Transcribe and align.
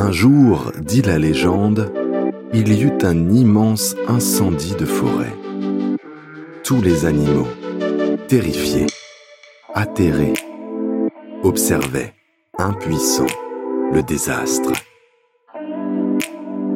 Un 0.00 0.12
jour, 0.12 0.70
dit 0.78 1.02
la 1.02 1.18
légende, 1.18 1.92
il 2.54 2.72
y 2.72 2.84
eut 2.84 2.98
un 3.02 3.30
immense 3.30 3.96
incendie 4.06 4.76
de 4.78 4.84
forêt. 4.84 5.34
Tous 6.62 6.80
les 6.80 7.04
animaux, 7.04 7.48
terrifiés, 8.28 8.86
atterrés, 9.74 10.34
observaient, 11.42 12.14
impuissants, 12.58 13.26
le 13.92 14.04
désastre. 14.04 14.70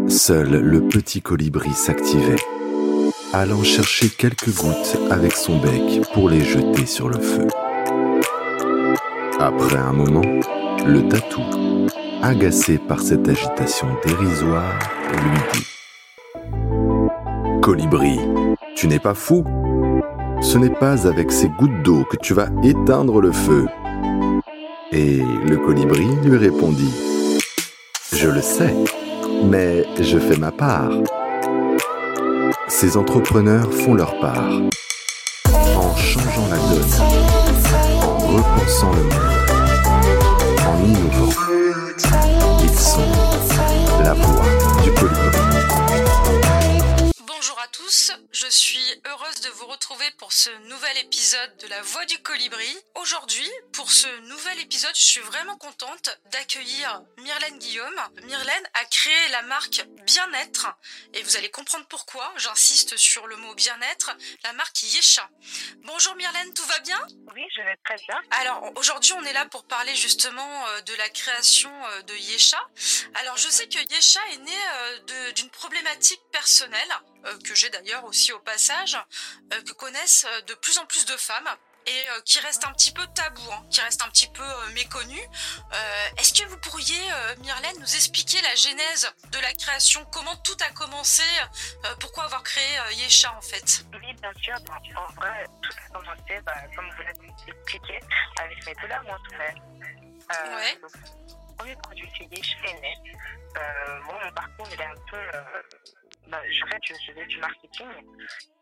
Seul 0.09 0.51
le 0.61 0.89
petit 0.89 1.23
colibri 1.23 1.71
s'activait, 1.71 2.43
allant 3.33 3.63
chercher 3.63 4.09
quelques 4.09 4.53
gouttes 4.53 4.99
avec 5.13 5.37
son 5.37 5.61
bec 5.61 6.03
pour 6.13 6.29
les 6.29 6.43
jeter 6.43 6.87
sur 6.87 7.09
le 7.09 7.21
feu. 7.21 7.47
Après 9.39 9.79
un 9.79 9.93
moment, 9.93 10.41
le 10.85 11.09
tatou, 11.09 11.43
agacé 12.23 12.79
par 12.79 13.01
cette 13.01 13.29
agitation 13.29 13.89
dérisoire, 14.07 14.79
lui 15.13 15.41
dit 15.53 15.67
Colibri, 17.61 18.19
tu 18.77 18.87
n'es 18.87 18.99
pas 18.99 19.15
fou 19.15 19.45
Ce 20.41 20.57
n'est 20.57 20.71
pas 20.71 21.07
avec 21.07 21.31
ces 21.33 21.49
gouttes 21.49 21.83
d'eau 21.83 22.05
que 22.05 22.17
tu 22.17 22.33
vas 22.33 22.49
éteindre 22.63 23.21
le 23.21 23.33
feu. 23.33 23.67
Et 24.93 25.23
le 25.47 25.57
colibri 25.57 26.07
lui 26.25 26.37
répondit 26.37 26.93
Je 28.13 28.29
le 28.29 28.41
sais, 28.43 28.75
mais 29.45 29.85
je 30.01 30.19
fais 30.19 30.37
ma 30.37 30.53
part. 30.53 30.91
Ces 32.69 32.97
entrepreneurs 32.97 33.73
font 33.73 33.95
leur 33.95 34.19
part 34.21 34.51
en 35.77 35.97
changeant 35.97 36.49
la 36.49 36.57
donne, 36.57 36.93
en 38.03 38.19
repensant 38.19 38.93
le 38.93 39.03
monde, 39.03 39.32
tous, 47.93 48.13
je 48.33 48.47
suis 48.47 49.03
heureuse 49.05 49.41
de 49.43 49.51
vous 49.51 49.67
retrouver 49.67 50.11
pour 50.13 50.33
ce 50.33 50.49
nouvel 50.69 50.97
épisode 50.97 51.57
de 51.59 51.67
La 51.67 51.83
Voix 51.83 52.07
du 52.07 52.19
Colibri. 52.23 52.79
Aujourd'hui, 52.95 53.51
pour 53.75 53.93
ce 53.93 54.09
nouvel 54.29 54.61
épisode, 54.61 54.95
je 54.95 55.05
suis 55.05 55.21
vraiment 55.21 55.59
contente 55.59 56.09
d'accueillir 56.31 57.03
Myrlène 57.19 57.59
Guillaume. 57.59 58.01
Myrlène 58.23 58.69
a 58.73 58.87
créé 58.87 59.29
la 59.33 59.43
marque 59.43 59.85
Bien-être 60.07 60.69
et 61.13 61.23
vous 61.23 61.37
allez 61.37 61.51
comprendre 61.51 61.85
pourquoi, 61.87 62.33
j'insiste 62.37 62.97
sur 62.97 63.27
le 63.27 63.37
mot 63.37 63.55
bien-être, 63.55 64.17
la 64.43 64.55
marque 64.55 64.83
Yesha. 64.85 65.29
Bonjour 65.85 66.15
Myrlène, 66.15 66.55
tout 66.55 66.65
va 66.65 66.79
bien? 66.81 67.07
Oui, 67.35 67.45
je 67.55 67.61
vais 67.61 67.77
très 67.85 67.97
bien. 67.97 68.19
Alors 68.31 68.73
aujourd'hui, 68.77 69.13
on 69.13 69.25
est 69.25 69.35
là 69.35 69.45
pour 69.47 69.65
parler 69.65 69.95
justement 69.95 70.67
euh, 70.69 70.81
de 70.81 70.95
la 70.95 71.11
création 71.11 71.71
euh, 71.89 72.03
de 72.03 72.15
Yesha. 72.15 72.59
Alors 73.17 73.37
je 73.37 73.51
sais 73.51 73.69
que 73.69 73.79
Yesha 73.95 74.21
est 74.33 74.39
né 74.39 74.57
euh, 75.11 75.33
d'une 75.33 75.51
problématique 75.51 76.23
personnelle 76.33 76.93
que 77.45 77.55
j'ai 77.55 77.71
d'ailleurs 77.71 78.05
aussi 78.05 78.33
au 78.33 78.39
passage, 78.41 78.97
euh, 79.53 79.63
que 79.63 79.73
connaissent 79.73 80.27
euh, 80.29 80.41
de 80.43 80.55
plus 80.55 80.79
en 80.79 80.87
plus 80.87 81.05
de 81.07 81.17
femmes 81.17 81.49
et 81.85 82.09
euh, 82.11 82.21
qui 82.25 82.39
reste 82.39 82.65
un 82.65 82.73
petit 82.73 82.93
peu 82.93 83.05
tabou, 83.09 83.43
hein, 83.53 83.65
qui 83.71 83.81
reste 83.81 84.03
un 84.03 84.09
petit 84.09 84.29
peu 84.31 84.43
euh, 84.43 84.67
méconnu. 84.73 85.19
Euh, 85.21 86.09
Est-ce 86.19 86.33
que 86.41 86.47
vous 86.49 86.59
pourriez, 86.59 87.13
euh, 87.13 87.35
Myrlène, 87.41 87.77
nous 87.81 87.95
expliquer 87.97 88.41
la 88.41 88.55
genèse 88.55 89.11
de 89.33 89.39
la 89.41 89.53
création, 89.53 90.05
comment 90.13 90.37
tout 90.37 90.57
a 90.65 90.71
commencé, 90.71 91.25
euh, 91.85 91.95
pourquoi 91.99 92.25
avoir 92.25 92.43
créé 92.45 92.79
euh, 92.79 92.93
Yesha 92.93 93.33
en 93.37 93.41
fait? 93.41 93.85
Oui, 93.95 94.15
bien 94.15 94.33
sûr. 94.41 94.55
En 94.97 95.13
vrai, 95.15 95.45
tout 95.63 95.73
a 95.77 95.99
commencé, 95.99 96.41
bah, 96.47 96.55
comme 96.77 96.89
vous 96.97 97.03
l'avez 97.03 97.33
expliqué, 97.49 98.01
avec 98.41 98.65
mes 98.67 98.75
douleurs 98.77 99.03
menstruelles. 99.03 99.63
Euh, 100.31 100.55
Ouais. 100.57 100.79
le 100.81 101.57
premier 101.57 101.77
produit 101.83 102.09
que 102.13 102.37
je 102.43 102.55
fais 102.65 102.81
né. 102.81 102.95
Euh, 103.57 104.01
bon, 104.07 104.15
mon 104.25 104.33
parcours, 104.33 104.69
il 104.73 104.81
est 104.81 104.85
un 104.85 104.95
peu. 105.11 105.19
Bah, 106.33 106.41
je- 106.51 106.65
en 106.65 106.67
fait, 106.69 106.81
je 106.83 106.95
faisais 107.13 107.27
du 107.27 107.39
marketing 107.39 107.87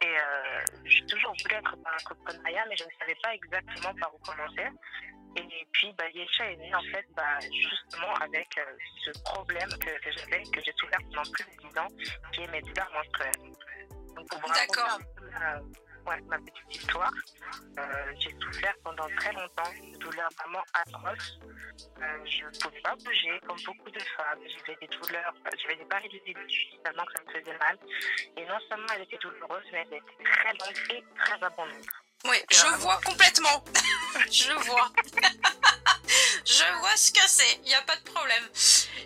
et 0.03 0.07
euh, 0.07 0.61
j'ai 0.85 1.07
toujours 1.07 1.33
voulu 1.43 1.55
être 1.55 1.77
dans 1.77 1.91
l'entrepreneuriat, 1.91 2.65
mais 2.69 2.77
je 2.77 2.85
ne 2.85 2.91
savais 2.99 3.17
pas 3.23 3.33
exactement 3.35 3.95
par 4.01 4.13
où 4.15 4.19
commencer. 4.19 4.67
Et 5.37 5.67
puis, 5.73 5.93
bah, 5.97 6.05
Yesha 6.13 6.51
est 6.51 6.57
né 6.57 6.75
en 6.75 6.83
fait 6.93 7.07
bah, 7.15 7.39
justement 7.41 8.13
avec 8.15 8.49
euh, 8.59 8.65
ce 9.05 9.11
problème 9.23 9.69
que, 9.79 9.91
que 10.03 10.11
j'avais, 10.11 10.43
que 10.43 10.61
j'ai 10.65 10.73
souffert 10.73 10.99
pendant 11.15 11.31
plus 11.31 11.45
de 11.45 11.69
10 11.71 11.79
ans, 11.79 11.89
qui 12.33 12.43
est 12.43 12.49
mes 12.49 12.61
douleurs 12.63 12.91
menstruelles. 12.93 13.39
Donc, 14.17 14.29
pour 14.29 14.41
vous 14.41 14.47
raconter 14.49 14.81
D'accord. 14.81 14.99
un 14.99 15.21
peu 15.21 15.31
ma, 15.31 15.61
ouais, 16.11 16.21
ma 16.29 16.39
petite 16.39 16.83
histoire, 16.83 17.13
euh, 17.79 18.13
j'ai 18.19 18.35
souffert 18.41 18.75
pendant 18.85 19.07
très 19.19 19.33
longtemps 19.33 19.73
de 19.93 19.99
douleurs 19.99 20.31
vraiment 20.39 20.65
atroces. 20.75 21.39
Euh, 22.01 22.19
je 22.25 22.45
ne 22.45 22.59
pouvais 22.59 22.81
pas 22.81 22.97
bouger 22.97 23.41
comme 23.47 23.59
beaucoup 23.65 23.91
de 23.91 24.01
femmes. 24.17 24.39
J'avais 24.47 24.79
des 24.81 24.89
douleurs, 24.89 25.35
euh, 25.47 25.51
j'avais 25.63 25.77
des 25.77 25.85
paralysies 25.85 26.35
que 26.35 26.83
ça 26.85 26.93
me 26.93 27.33
faisait 27.33 27.59
mal. 27.59 27.79
Et 28.37 28.45
non 28.47 28.59
seulement 28.69 28.87
elles 28.95 29.03
étaient 29.03 29.19
douloureuses, 29.19 29.65
mais 29.73 29.87
elles 29.91 29.99
étaient 29.99 30.25
très 30.25 30.53
longues 30.53 30.91
et 30.91 31.05
très 31.19 31.43
abondantes. 31.43 31.87
Oui, 32.25 32.37
je 32.51 32.67
vois 32.81 33.01
complètement. 33.05 33.65
je 34.31 34.53
vois. 34.53 34.91
je 36.45 36.79
vois 36.81 36.97
ce 36.97 37.13
que 37.13 37.27
c'est, 37.27 37.55
il 37.65 37.69
n'y 37.69 37.75
a 37.75 37.83
pas 37.83 37.97
de 37.97 38.03
problème. 38.03 38.45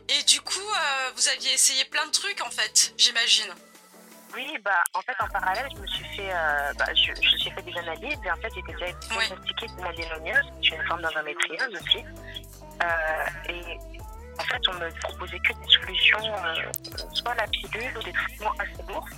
Et 0.09 0.23
du 0.25 0.41
coup, 0.41 0.61
euh, 0.61 1.11
vous 1.15 1.29
aviez 1.29 1.53
essayé 1.53 1.85
plein 1.87 2.07
de 2.07 2.13
trucs 2.13 2.41
en 2.43 2.51
fait, 2.51 2.93
j'imagine. 2.97 3.55
Oui, 4.35 4.59
bah, 4.65 4.83
en 4.95 5.01
fait, 5.03 5.15
en 5.21 5.29
parallèle, 5.29 5.69
je 5.77 5.81
me 5.81 5.87
suis 5.87 5.94
fait, 6.17 6.33
euh, 6.33 6.73
bah, 6.79 6.87
je, 6.95 7.13
je 7.21 7.37
suis 7.37 7.51
fait 7.51 7.63
des 7.63 7.77
analyses 7.79 8.19
et 8.25 8.31
en 8.31 8.37
fait, 8.37 8.53
j'étais 8.55 8.73
déjà 8.73 8.87
Oui. 8.87 9.27
diagnostiquée 9.29 9.67
pour 9.75 9.85
l'adénomiose, 9.85 10.47
qui 10.63 10.73
est 10.73 10.77
une 10.77 10.87
forme 10.87 11.03
d'endométriose 11.03 11.75
aussi. 11.83 12.05
Euh, 12.83 13.51
et 13.51 13.79
en 14.39 14.43
fait, 14.45 14.61
on 14.69 14.75
me 14.75 14.91
proposait 15.01 15.39
que 15.39 15.53
des 15.53 15.73
solutions, 15.73 16.35
euh, 16.45 16.55
soit 17.13 17.35
la 17.35 17.47
pilule 17.47 17.97
ou 17.99 18.03
des 18.03 18.13
traitements 18.13 18.53
assez 18.59 18.83
lourds. 18.89 19.09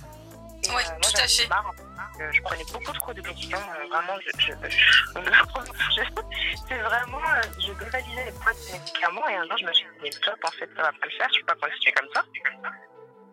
Et, 0.63 0.69
Oui, 0.69 0.73
moi, 0.87 0.97
tout 1.01 1.21
à 1.21 1.27
fait. 1.27 1.47
marre, 1.47 1.71
euh, 2.19 2.31
je 2.31 2.41
prenais 2.41 2.63
beaucoup 2.73 2.91
trop 2.93 3.13
de 3.13 3.21
médicaments. 3.21 3.63
euh, 3.79 3.87
vraiment, 3.89 4.13
je, 4.25 4.31
je, 4.41 4.51
je- 4.69 4.77
je- 5.15 6.01
c'est 6.67 6.77
vraiment, 6.79 7.19
euh, 7.19 7.41
je 7.59 7.71
globalisais 7.73 8.25
les 8.25 8.31
poids 8.31 8.53
de 8.53 8.71
médicaments 8.73 9.27
et 9.29 9.35
un 9.35 9.43
jour, 9.47 9.57
je 9.59 9.65
me 9.65 9.73
suis 9.73 9.87
dit, 10.03 10.11
stop, 10.11 10.35
en 10.43 10.51
fait, 10.51 10.69
ça 10.75 10.81
va 10.83 10.91
pas 10.91 11.05
le 11.05 11.11
faire, 11.11 11.27
je 11.33 11.39
peux 11.45 11.55
pas 11.55 11.67
continuer 11.67 11.93
comme 11.93 12.09
ça. 12.13 12.23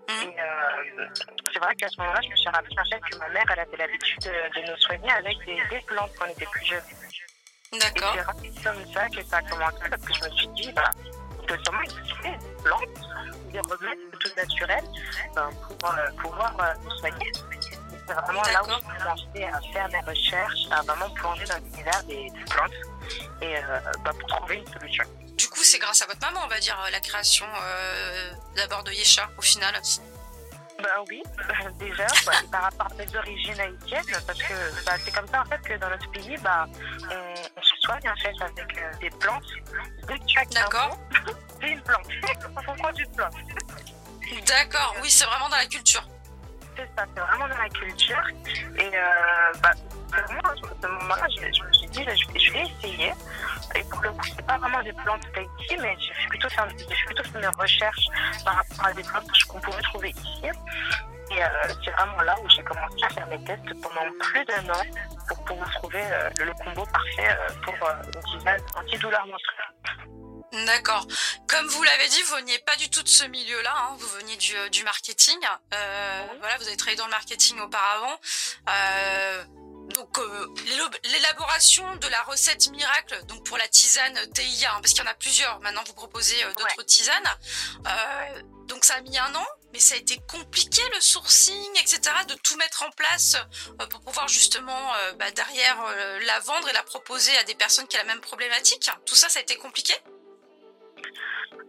Et 0.09 0.13
euh, 0.13 1.07
c'est 1.53 1.59
vrai 1.59 1.75
qu'à 1.77 1.89
ce 1.89 2.01
moment-là, 2.01 2.21
je 2.23 2.29
me 2.29 2.37
suis 2.37 2.51
rappelé 2.51 2.77
en 2.79 2.85
fait 2.85 3.01
que 3.11 3.19
ma 3.19 3.29
mère, 3.31 3.45
elle 3.53 3.61
avait 3.61 3.77
l'habitude 3.77 4.21
de, 4.23 4.61
de 4.61 4.71
nous 4.71 4.77
soigner 4.79 5.11
avec 5.11 5.39
des, 5.47 5.61
des 5.71 5.81
plantes 5.87 6.11
quand 6.19 6.27
on 6.27 6.31
était 6.31 6.47
plus 6.47 6.65
jeunes. 6.67 6.83
Et 7.73 7.79
D'accord. 7.79 8.13
c'est 8.15 8.21
rapide 8.23 8.63
comme 8.63 8.93
ça 8.93 9.09
que 9.09 9.23
ça 9.25 9.37
a 9.39 9.43
commencé 9.43 9.89
parce 9.91 10.03
que 10.03 10.15
je 10.15 10.25
me 10.25 10.31
suis 10.37 10.49
dit, 10.49 10.73
bah, 10.73 10.91
doit 11.49 11.59
sûrement 11.65 11.83
exister 11.83 12.31
des 12.31 12.63
plantes, 12.63 13.53
des 13.53 13.61
remèdes 13.61 14.11
plutôt 14.13 14.37
naturels 14.37 14.85
ben, 15.35 15.51
pour 15.63 15.91
euh, 15.91 16.11
pouvoir 16.23 16.55
euh, 16.61 16.75
nous 16.83 16.91
soigner. 16.99 17.27
Et 17.27 17.97
C'est 18.07 18.15
vraiment 18.15 18.43
là 18.43 18.63
où 18.63 18.69
j'ai 18.69 18.99
commencé 18.99 19.45
à 19.45 19.61
faire 19.73 19.89
mes 19.89 20.01
recherches, 20.11 20.67
à 20.71 20.83
vraiment 20.83 21.11
plonger 21.11 21.45
dans 21.47 21.59
l'univers 21.59 22.03
des, 22.05 22.31
des 22.31 22.45
plantes 22.51 22.73
et 23.43 23.57
euh, 23.57 23.81
bah, 24.05 24.13
pour 24.19 24.29
trouver 24.29 24.57
une 24.57 24.67
solution. 24.67 25.05
C'est 25.75 25.81
grâce 25.81 26.03
à 26.03 26.07
votre 26.07 26.21
maman, 26.21 26.39
on 26.45 26.47
va 26.47 26.61
dire, 26.61 26.79
la 26.93 27.01
création 27.01 27.47
euh, 27.47 28.31
d'abord 28.55 28.85
de 28.85 28.93
Yesha 28.93 29.29
au 29.37 29.43
final. 29.43 29.75
Ben 30.79 30.89
oui, 31.09 31.21
déjà, 31.81 32.07
bah, 32.25 32.33
par 32.53 32.63
rapport 32.63 32.87
à 32.93 32.95
mes 32.95 33.17
origines 33.17 33.59
haïtiennes, 33.59 34.23
parce 34.25 34.39
que 34.39 34.85
bah, 34.87 34.93
c'est 35.05 35.13
comme 35.13 35.27
ça 35.27 35.41
en 35.41 35.45
fait 35.47 35.61
que 35.63 35.77
dans 35.77 35.91
notre 35.91 36.09
pays, 36.13 36.37
bah, 36.43 36.69
on, 37.11 37.35
on 37.57 37.63
se 37.63 37.75
soigne 37.81 38.09
en 38.09 38.15
fait 38.15 38.41
avec 38.41 38.79
euh, 38.79 38.99
des 39.01 39.11
plantes. 39.19 39.43
Dès 40.07 40.17
que 40.17 40.25
tu 40.27 40.39
as 40.39 40.45
D'accord. 40.45 40.97
c'est 41.61 41.71
une 41.71 41.83
plante. 41.83 42.07
On 42.57 42.63
comprend 42.63 42.91
une 42.97 43.11
plante. 43.17 43.35
D'accord, 44.47 44.95
oui, 45.03 45.11
c'est 45.11 45.25
vraiment 45.25 45.49
dans 45.49 45.57
la 45.57 45.67
culture. 45.67 46.07
C'est 46.77 46.89
ça, 46.97 47.05
c'est 47.17 47.21
vraiment 47.21 47.49
dans 47.49 47.59
la 47.59 47.69
culture. 47.71 48.23
Et 48.77 48.97
euh, 48.97 49.53
bah, 49.61 49.73
vraiment 50.09 50.41
à 50.41 50.55
ce 50.55 50.87
moment-là, 50.87 51.27
je, 51.31 51.41
je 51.41 51.65
me 51.65 51.73
suis 51.73 51.89
dit, 51.89 52.05
je 52.05 52.53
vais 52.53 52.63
essayer. 52.63 53.13
Et 53.75 53.83
pour 53.85 54.01
le 54.03 54.11
coup, 54.13 54.27
c'est 54.37 54.47
pas 54.47 54.59
vraiment 54.59 54.83
des 54.83 54.93
plantes 54.93 55.23
d'Haïti, 55.35 55.77
mais 55.81 55.97
j'ai 55.99 56.15
fait 56.15 56.29
plutôt 56.29 56.49
faire, 56.51 56.67
plutôt 56.69 57.39
mes 57.39 57.47
recherches 57.49 58.07
par 58.45 58.57
rapport 58.57 58.87
à 58.87 58.93
des 58.93 59.03
plantes 59.03 59.27
je- 59.35 59.47
qu'on 59.47 59.61
pouvait 59.61 59.83
trouver 59.83 60.11
ici. 60.11 60.47
Et 61.31 61.43
euh, 61.43 61.49
c'est 61.85 61.91
vraiment 61.91 62.21
là 62.23 62.37
où 62.43 62.49
j'ai 62.51 62.63
commencé 62.63 62.97
à 63.03 63.09
faire 63.09 63.27
mes 63.27 63.43
tests 63.45 63.81
pendant 63.83 64.07
plus 64.21 64.45
d'un 64.45 64.69
an 64.71 64.83
pour 65.29 65.45
pouvoir 65.45 65.71
trouver 65.77 66.03
euh, 66.05 66.31
le, 66.39 66.53
combo 66.63 66.85
parfait 66.87 67.29
euh, 67.31 67.49
pour 67.65 67.75
une 67.75 68.39
tisane 68.39 68.61
antidouleur 68.77 69.27
menstruelle. 69.27 70.67
D'accord. 70.67 71.07
Comme 71.49 71.67
vous 71.67 71.83
l'avez 71.83 72.09
dit, 72.09 72.23
vous 72.29 72.37
veniez 72.37 72.59
pas 72.61 72.77
du 72.77 72.89
tout 72.89 73.03
de 73.03 73.09
ce 73.09 73.25
milieu-là, 73.25 73.73
hein, 73.75 73.97
vous 73.99 74.07
veniez 74.21 74.37
du, 74.37 74.53
du 74.71 74.85
marketing. 74.85 75.39
Voilà, 75.71 76.57
vous 76.59 76.69
avez 76.69 76.77
travaillé 76.77 76.97
dans 76.99 77.07
le 77.07 77.11
marketing 77.11 77.59
auparavant. 77.59 78.21
Euh, 78.69 79.45
donc 79.93 80.19
euh, 80.19 80.47
l'élaboration 81.05 81.97
de 81.97 82.09
la 82.09 82.23
recette 82.23 82.71
miracle, 82.71 83.25
donc 83.27 83.45
pour 83.45 83.59
la 83.59 83.69
tisane 83.69 84.15
TIA, 84.33 84.73
hein, 84.73 84.81
parce 84.81 84.93
qu'il 84.93 85.05
y 85.05 85.07
en 85.07 85.11
a 85.11 85.15
plusieurs. 85.15 85.61
Maintenant, 85.61 85.83
vous 85.87 85.95
proposez 85.95 86.43
euh, 86.45 86.53
d'autres 86.53 86.83
tisanes. 86.85 87.15
Euh, 87.87 88.43
donc 88.67 88.85
ça 88.85 88.95
a 88.95 89.01
mis 89.03 89.19
un 89.19 89.35
an, 89.35 89.47
mais 89.73 89.81
ça 89.81 89.95
a 89.95 89.99
été 89.99 90.19
compliqué 90.29 90.81
le 90.95 91.01
sourcing, 91.01 91.71
etc., 91.81 92.01
de 92.29 92.35
tout 92.43 92.57
mettre 92.57 92.83
en 92.83 92.91
place 92.93 93.37
pour 93.91 94.01
pouvoir 94.01 94.27
justement 94.29 94.93
bah, 95.19 95.31
derrière 95.33 95.77
la 96.25 96.41
vendre 96.41 96.67
et 96.71 96.73
la 96.73 96.83
proposer 96.83 97.37
à 97.37 97.45
des 97.45 97.55
personnes 97.55 97.87
qui 97.87 97.97
ont 97.97 98.01
la 98.01 98.07
même 98.07 98.23
problématique. 98.23 98.91
Tout 99.05 99.15
ça, 99.15 99.29
ça 99.29 99.41
a 99.41 99.43
été 99.43 99.57
compliqué? 99.57 99.93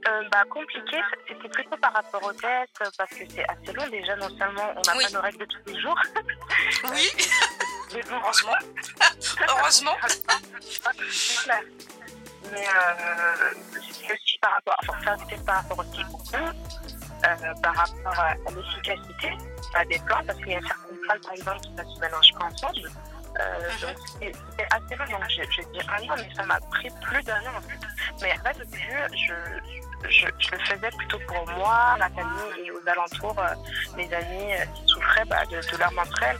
euh, 0.07 0.21
bah, 0.31 0.43
compliqué, 0.49 0.97
c'était 1.27 1.49
plutôt 1.49 1.77
par 1.77 1.93
rapport 1.93 2.23
au 2.23 2.33
test, 2.33 2.71
parce 2.97 3.09
que 3.09 3.25
c'est 3.29 3.45
assez 3.45 3.73
long 3.73 3.87
déjà, 3.89 4.15
non 4.15 4.29
seulement 4.37 4.73
on 4.75 4.81
n'a 4.81 4.93
pas 4.93 5.09
nos 5.11 5.21
règles 5.21 5.39
de 5.39 5.45
tous 5.45 5.61
les 5.67 5.81
jours. 5.81 5.99
Oui, 6.91 7.11
heureusement. 8.11 8.57
heureusement. 9.49 9.95
Mais 12.51 12.67
euh, 12.67 13.53
c'est 13.91 14.13
aussi 14.13 14.37
par 14.39 14.51
rapport, 14.53 14.75
enfin, 14.83 14.99
ça 15.03 15.17
c'était 15.17 15.41
par 15.43 15.55
rapport 15.55 15.79
aussi 15.79 16.01
euh, 16.01 17.53
par 17.63 17.75
rapport 17.75 18.19
à, 18.19 18.35
l'efficacité 18.51 19.31
des 19.89 19.99
plans, 19.99 20.23
parce 20.25 20.37
qu'il 20.39 20.49
y 20.49 20.55
a 20.55 20.61
certaines 20.61 20.97
plans, 20.99 21.15
par 21.23 21.33
exemple, 21.33 21.59
qui 21.61 21.71
ne 21.71 21.83
se 21.83 21.99
mélangent 21.99 22.33
pas 22.39 22.45
ensemble. 22.45 22.91
Euh, 23.39 23.69
mhm. 23.69 23.81
donc 23.81 23.97
c'était 24.07 24.67
assez 24.71 24.95
long, 24.95 25.19
donc 25.19 25.29
j'ai 25.29 25.45
dit 25.45 25.79
un 25.89 26.09
an, 26.09 26.15
mais 26.17 26.33
ça 26.35 26.43
m'a 26.43 26.59
pris 26.71 26.89
plus 27.01 27.21
d'un 27.23 27.39
an 27.41 27.57
en 27.57 27.61
fait. 27.61 27.79
Mais 28.21 28.31
en 28.31 28.43
fait, 28.43 28.61
au 28.61 28.65
début, 28.65 28.97
je, 29.11 30.09
je, 30.09 30.27
je, 30.39 30.51
le 30.51 30.59
faisais 30.59 30.89
plutôt 30.97 31.19
pour 31.27 31.45
moi, 31.57 31.95
ma 31.99 32.09
famille 32.11 32.65
et 32.65 32.71
aux 32.71 32.87
alentours, 32.87 33.37
euh, 33.39 33.55
mes 33.97 34.11
amis 34.13 34.53
euh, 34.53 34.65
qui 34.73 34.87
souffraient 34.87 35.25
bah, 35.25 35.45
de, 35.47 35.57
de 35.57 35.77
leur 35.77 35.91
menstruelle. 35.91 36.37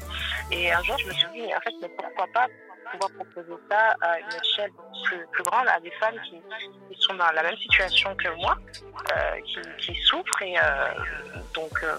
Et 0.52 0.72
un 0.72 0.84
jour, 0.84 0.98
je 0.98 1.08
me 1.08 1.14
suis 1.14 1.28
dit, 1.34 1.56
en 1.56 1.60
fait, 1.62 1.74
mais 1.82 1.90
pourquoi 1.90 2.28
pas 2.34 2.48
pouvoir 2.92 3.12
proposer 3.14 3.62
ça 3.70 3.96
à 4.02 4.20
une 4.20 4.28
échelle 4.28 4.72
plus, 5.04 5.44
grande 5.44 5.68
à 5.68 5.80
des 5.80 5.92
femmes 5.92 6.16
qui, 6.24 6.36
qui, 6.36 7.02
sont 7.02 7.16
dans 7.16 7.32
la 7.32 7.44
même 7.44 7.58
situation 7.58 8.16
que 8.16 8.30
moi, 8.36 8.58
euh, 9.12 9.42
qui, 9.42 9.60
qui, 9.80 9.96
souffrent. 10.02 10.42
Et 10.42 10.58
euh, 10.58 10.62
donc, 11.54 11.72
euh, 11.84 11.98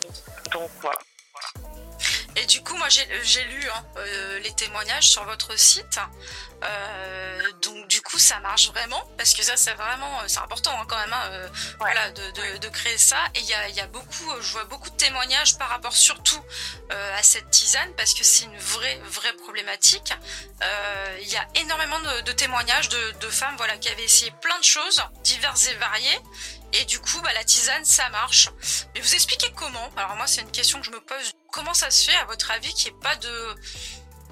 donc 0.52 0.70
voilà. 0.80 0.98
Et 2.46 2.48
du 2.48 2.62
coup, 2.62 2.76
moi, 2.76 2.86
j'ai 2.88 3.44
lu 3.44 3.68
hein, 3.68 3.84
euh, 3.96 4.38
les 4.38 4.52
témoignages 4.52 5.08
sur 5.08 5.24
votre 5.24 5.58
site. 5.58 5.98
Euh, 6.62 7.40
donc, 7.60 7.88
du 7.88 8.00
coup, 8.02 8.20
ça 8.20 8.38
marche 8.38 8.68
vraiment 8.68 9.02
parce 9.18 9.34
que 9.34 9.42
ça, 9.42 9.56
c'est 9.56 9.74
vraiment, 9.74 10.20
c'est 10.28 10.38
important 10.38 10.70
hein, 10.80 10.84
quand 10.86 10.96
même, 10.96 11.12
hein, 11.12 11.28
euh, 11.32 11.48
voilà, 11.80 12.08
de, 12.12 12.30
de, 12.30 12.58
de, 12.58 12.68
créer 12.68 12.98
ça. 12.98 13.16
Et 13.34 13.40
il 13.40 13.46
y 13.46 13.54
a, 13.54 13.68
y 13.70 13.80
a, 13.80 13.88
beaucoup, 13.88 14.30
je 14.40 14.52
vois 14.52 14.64
beaucoup 14.66 14.88
de 14.88 14.94
témoignages 14.94 15.58
par 15.58 15.70
rapport 15.70 15.96
surtout 15.96 16.40
à 16.90 17.22
cette 17.24 17.50
tisane 17.50 17.92
parce 17.96 18.14
que 18.14 18.22
c'est 18.22 18.44
une 18.44 18.58
vraie, 18.58 19.00
vraie 19.06 19.32
problématique. 19.32 20.12
Il 21.20 21.28
y 21.28 21.36
a 21.36 21.48
énormément 21.56 21.98
de, 21.98 22.20
de 22.20 22.32
témoignages 22.32 22.88
de, 22.88 23.10
de, 23.20 23.28
femmes, 23.28 23.56
voilà, 23.56 23.76
qui 23.76 23.88
avaient 23.88 24.04
essayé 24.04 24.30
plein 24.40 24.58
de 24.60 24.64
choses 24.64 25.02
diverses 25.24 25.66
et 25.66 25.74
variées. 25.74 26.20
Et 26.72 26.84
du 26.84 26.98
coup, 26.98 27.20
bah, 27.22 27.32
la 27.34 27.44
tisane, 27.44 27.84
ça 27.84 28.08
marche. 28.10 28.48
Mais 28.94 29.00
vous 29.00 29.14
expliquez 29.14 29.50
comment? 29.56 29.88
Alors 29.96 30.16
moi, 30.16 30.26
c'est 30.26 30.42
une 30.42 30.50
question 30.50 30.80
que 30.80 30.86
je 30.86 30.90
me 30.90 31.00
pose 31.00 31.32
comment 31.52 31.74
ça 31.74 31.90
se 31.90 32.10
fait, 32.10 32.16
à 32.16 32.24
votre 32.24 32.50
avis, 32.50 32.72
qu'il 32.74 32.92
n'y 32.92 32.98
ait 32.98 33.02
pas 33.02 33.16
de 33.16 33.54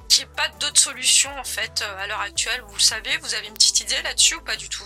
qu'il 0.08 0.26
pas 0.28 0.48
d'autres 0.60 0.80
solutions 0.80 1.34
en 1.38 1.44
fait 1.44 1.82
euh, 1.82 2.02
à 2.02 2.06
l'heure 2.06 2.20
actuelle? 2.20 2.60
Vous 2.66 2.74
le 2.74 2.80
savez, 2.80 3.16
vous 3.18 3.34
avez 3.34 3.48
une 3.48 3.54
petite 3.54 3.80
idée 3.80 4.00
là-dessus 4.02 4.36
ou 4.36 4.42
pas 4.42 4.56
du 4.56 4.68
tout? 4.68 4.84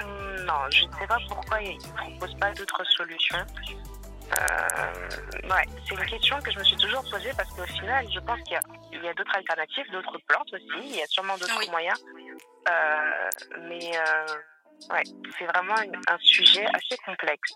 Hum, 0.00 0.44
Non, 0.44 0.70
je 0.70 0.84
ne 0.84 0.92
sais 0.98 1.06
pas 1.06 1.18
pourquoi 1.28 1.60
ils 1.62 1.76
ne 1.76 1.96
proposent 1.96 2.38
pas 2.38 2.52
d'autres 2.52 2.84
solutions. 2.96 3.46
Euh, 4.32 5.48
ouais, 5.48 5.64
c'est 5.88 5.94
une 5.94 6.06
question 6.06 6.40
que 6.40 6.52
je 6.52 6.58
me 6.58 6.64
suis 6.64 6.76
toujours 6.76 7.02
posée 7.10 7.32
parce 7.36 7.50
qu'au 7.50 7.66
final, 7.66 8.06
je 8.12 8.20
pense 8.20 8.40
qu'il 8.42 8.52
y 8.52 9.08
a, 9.08 9.14
d'autres 9.14 9.34
alternatives, 9.34 9.90
d'autres 9.92 10.18
plantes 10.28 10.52
aussi. 10.52 10.84
Il 10.84 10.96
y 10.96 11.02
a 11.02 11.06
sûrement 11.08 11.36
d'autres 11.36 11.70
moyens. 11.70 11.98
Euh, 12.68 13.28
mais 13.68 13.90
ouais, 14.90 15.02
c'est 15.38 15.44
vraiment 15.46 15.74
un 15.74 16.18
sujet 16.18 16.66
assez 16.72 16.96
complexe. 17.04 17.52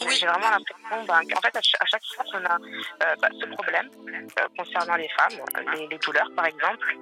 J'ai 0.00 0.26
vraiment 0.26 0.50
l'impression 0.50 1.04
bah, 1.06 1.20
qu'en 1.30 1.40
fait, 1.40 1.56
à 1.56 1.86
chaque 1.86 2.04
fois 2.14 2.24
qu'on 2.24 2.44
a 2.44 2.56
euh, 2.56 3.14
bah, 3.20 3.28
ce 3.40 3.46
problème 3.46 3.88
euh, 4.40 4.48
concernant 4.58 4.96
les 4.96 5.08
femmes, 5.08 5.40
les, 5.74 5.86
les, 5.86 5.98
douleurs 5.98 6.30
par 6.34 6.46
exemple, 6.46 6.96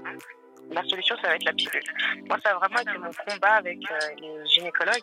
la 0.70 0.82
solution, 0.84 1.16
ça 1.16 1.28
va 1.28 1.34
être 1.36 1.44
la 1.44 1.52
pilule. 1.52 1.82
Moi, 2.28 2.38
ça 2.42 2.50
a 2.50 2.54
vraiment 2.54 2.78
été 2.78 2.96
mon 2.98 3.10
combat 3.12 3.54
avec 3.54 3.78
euh, 3.90 3.98
les 4.18 4.46
gynécologues. 4.46 5.02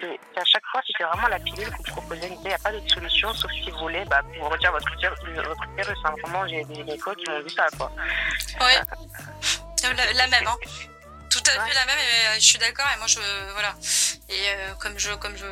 C'est 0.00 0.18
à 0.40 0.44
chaque 0.44 0.64
fois, 0.66 0.80
c'était 0.86 1.04
vraiment 1.04 1.28
la 1.28 1.38
pilule 1.38 1.70
qu'on 1.70 1.82
proposait. 1.82 2.28
Il 2.28 2.48
n'y 2.48 2.52
a 2.52 2.58
pas 2.58 2.72
d'autre 2.72 2.88
solution, 2.88 3.32
sauf 3.34 3.50
si 3.52 3.70
vous 3.70 3.78
voulez 3.78 4.04
bah, 4.06 4.22
vous 4.38 4.48
retirer 4.48 4.72
votre 4.72 4.92
utérus. 4.92 5.98
Hein. 6.04 6.14
Vraiment, 6.22 6.46
j'ai 6.48 6.64
des 6.64 6.74
gynécos 6.74 7.16
qui 7.16 7.30
m'ont 7.30 7.40
dit 7.40 7.54
ça. 7.54 7.66
Quoi. 7.76 7.90
Oui, 8.60 8.72
la, 9.82 10.12
la, 10.12 10.26
même. 10.28 10.46
Hein. 10.46 10.56
Tout 11.54 11.60
à 11.60 11.66
fait 11.66 11.74
la 11.74 11.86
même, 11.86 11.98
et 11.98 12.40
je 12.40 12.44
suis 12.44 12.58
d'accord. 12.58 12.86
Et 12.94 12.98
moi, 12.98 13.06
je 13.06 13.18
voilà. 13.52 13.74
Et 14.28 14.54
comme 14.80 14.98
je 14.98 15.12
comme 15.14 15.36
je 15.36 15.46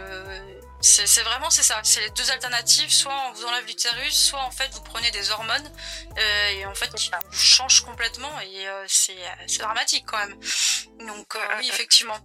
c'est 0.80 1.22
vraiment 1.22 1.50
c'est 1.50 1.64
ça, 1.64 1.80
c'est 1.82 2.00
les 2.00 2.10
deux 2.10 2.30
alternatives, 2.30 2.90
soit 2.90 3.14
on 3.28 3.32
vous 3.32 3.44
enlève 3.46 3.66
l'utérus, 3.66 4.14
soit 4.14 4.42
en 4.42 4.50
fait 4.52 4.72
vous 4.74 4.82
prenez 4.82 5.10
des 5.10 5.30
hormones 5.30 5.72
euh, 6.16 6.48
et 6.50 6.66
en 6.66 6.74
fait 6.74 6.92
qui 6.94 7.10
vous 7.10 7.36
changent 7.36 7.80
complètement 7.80 8.40
et 8.40 8.68
euh, 8.68 8.84
c'est 8.86 9.18
dramatique 9.58 10.04
quand 10.06 10.18
même. 10.18 10.38
Donc 11.06 11.34
euh, 11.34 11.40
oui 11.58 11.68
effectivement. 11.68 12.18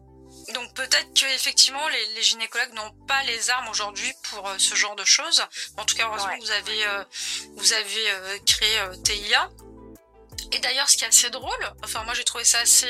Donc 0.54 0.74
peut-être 0.76 1.20
que 1.20 1.26
effectivement 1.34 1.88
les, 1.88 2.06
les 2.14 2.22
gynécologues 2.22 2.74
n'ont 2.74 2.92
pas 3.08 3.24
les 3.24 3.50
armes 3.50 3.70
aujourd'hui 3.70 4.14
pour 4.30 4.48
euh, 4.48 4.56
ce 4.60 4.76
genre 4.76 4.96
de 4.96 5.06
choses. 5.06 5.44
En 5.78 5.86
tout 5.86 5.96
cas 5.96 6.06
heureusement 6.08 6.38
vous 6.40 6.52
avez 6.52 6.86
euh, 6.86 7.04
vous 7.56 7.74
avez 7.74 8.12
euh, 8.12 8.38
créé 8.46 8.80
TIA. 9.04 9.50
Et 10.52 10.60
d'ailleurs 10.60 10.88
ce 10.90 10.98
qui 10.98 11.06
est 11.06 11.08
assez 11.08 11.32
drôle, 11.32 11.74
enfin 11.84 12.04
moi 12.04 12.14
j'ai 12.14 12.24
trouvé 12.24 12.44
ça 12.44 12.60
assez 12.60 12.88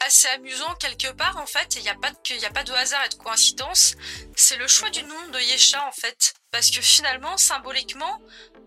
assez 0.00 0.28
amusant 0.28 0.74
quelque 0.76 1.12
part 1.12 1.36
en 1.36 1.46
fait. 1.46 1.76
Il 1.76 1.82
n'y 1.82 1.88
a 1.88 1.94
pas 1.94 2.10
de, 2.10 2.34
y 2.34 2.44
a 2.44 2.50
pas 2.50 2.64
de 2.64 2.72
hasard 2.72 3.04
et 3.04 3.08
de 3.08 3.14
coïncidence. 3.14 3.94
C'est 4.36 4.56
le 4.56 4.68
choix 4.68 4.90
du 4.90 5.02
nom 5.02 5.28
de 5.32 5.40
Yesha 5.40 5.84
en 5.86 5.92
fait, 5.92 6.34
parce 6.50 6.70
que 6.70 6.80
finalement 6.80 7.36
symboliquement, 7.36 8.20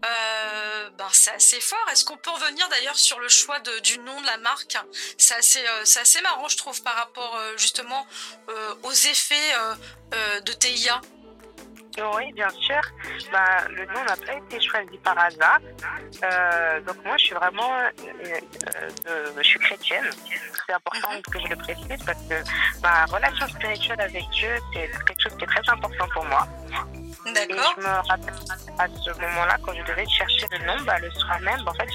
euh, 0.05 0.89
ben 0.91 1.07
c'est 1.11 1.31
assez 1.31 1.59
fort. 1.59 1.85
Est-ce 1.91 2.05
qu'on 2.05 2.17
peut 2.17 2.31
revenir 2.31 2.67
d'ailleurs 2.69 2.97
sur 2.97 3.19
le 3.19 3.29
choix 3.29 3.59
du 3.59 3.97
nom 3.99 4.21
de 4.21 4.25
la 4.25 4.37
marque? 4.37 4.77
C'est 5.17 5.35
assez, 5.35 5.59
euh, 5.59 6.21
marrant 6.23 6.47
je 6.47 6.57
trouve 6.57 6.81
par 6.83 6.95
rapport 6.95 7.35
euh, 7.35 7.57
justement 7.57 8.07
aux 8.83 8.91
effets 8.91 9.53
de 10.45 10.53
TIA. 10.53 11.01
Oui, 11.97 12.31
bien 12.33 12.49
sûr. 12.49 12.81
Bah, 13.31 13.67
le 13.69 13.85
nom 13.87 14.03
n'a 14.05 14.15
pas 14.15 14.33
été 14.33 14.61
choisi 14.61 14.97
par 15.03 15.17
hasard. 15.17 15.59
Euh, 16.23 16.81
donc 16.81 16.95
moi, 17.03 17.17
je 17.17 17.25
suis 17.25 17.35
vraiment, 17.35 17.71
euh, 17.73 18.39
euh, 19.07 19.31
je 19.37 19.43
suis 19.43 19.59
chrétienne. 19.59 20.05
C'est 20.65 20.73
important 20.73 21.11
mhm. 21.13 21.21
que 21.21 21.39
je 21.39 21.47
le 21.47 21.55
précise 21.55 22.05
parce 22.05 22.21
que 22.29 22.35
ma 22.81 23.05
relation 23.05 23.47
spirituelle 23.47 24.01
avec 24.01 24.23
Dieu, 24.29 24.49
c'est 24.73 24.89
quelque 25.05 25.21
chose 25.21 25.37
qui 25.37 25.43
est 25.43 25.47
très 25.47 25.69
important 25.69 26.07
pour 26.13 26.25
moi. 26.25 26.47
D'accord. 27.25 27.75
Et 27.77 27.81
je 27.81 27.87
me 27.87 28.07
rappelle 28.07 28.33
à 28.77 28.87
ce 28.87 29.09
moment-là, 29.19 29.57
quand 29.65 29.73
je 29.73 29.83
devais 29.83 30.07
chercher 30.07 30.47
le 30.51 30.65
nom, 30.65 30.77
bah, 30.85 30.99
le 30.99 31.11
soir 31.11 31.39
même, 31.41 31.67
en 31.67 31.73
fait, 31.73 31.89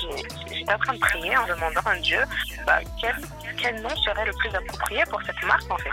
j'étais 0.53 0.73
en 0.73 0.79
train 0.79 0.95
de 0.95 0.99
prier 0.99 1.37
en 1.37 1.47
demandant 1.47 1.81
à 1.87 1.97
Dieu 1.97 2.23
bah, 2.67 2.81
quel, 3.01 3.17
quel 3.57 3.81
nom 3.81 3.95
serait 3.97 4.27
le 4.27 4.33
plus 4.33 4.55
approprié 4.55 5.05
pour 5.09 5.23
cette 5.23 5.43
marque, 5.45 5.71
en 5.71 5.79
fait. 5.79 5.91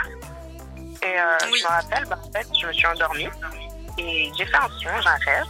Et 1.03 1.15
oui. 1.49 1.59
je 1.59 1.63
me 1.63 1.69
rappelle, 1.69 2.05
bah, 2.05 2.19
en 2.21 2.31
fait, 2.31 2.47
je 2.59 2.67
me 2.67 2.73
suis 2.73 2.87
endormie. 2.87 3.29
Et 3.97 4.31
j'ai 4.37 4.45
fait 4.45 4.57
un 4.57 4.69
songe, 4.69 5.05
un 5.05 5.17
rêve, 5.25 5.47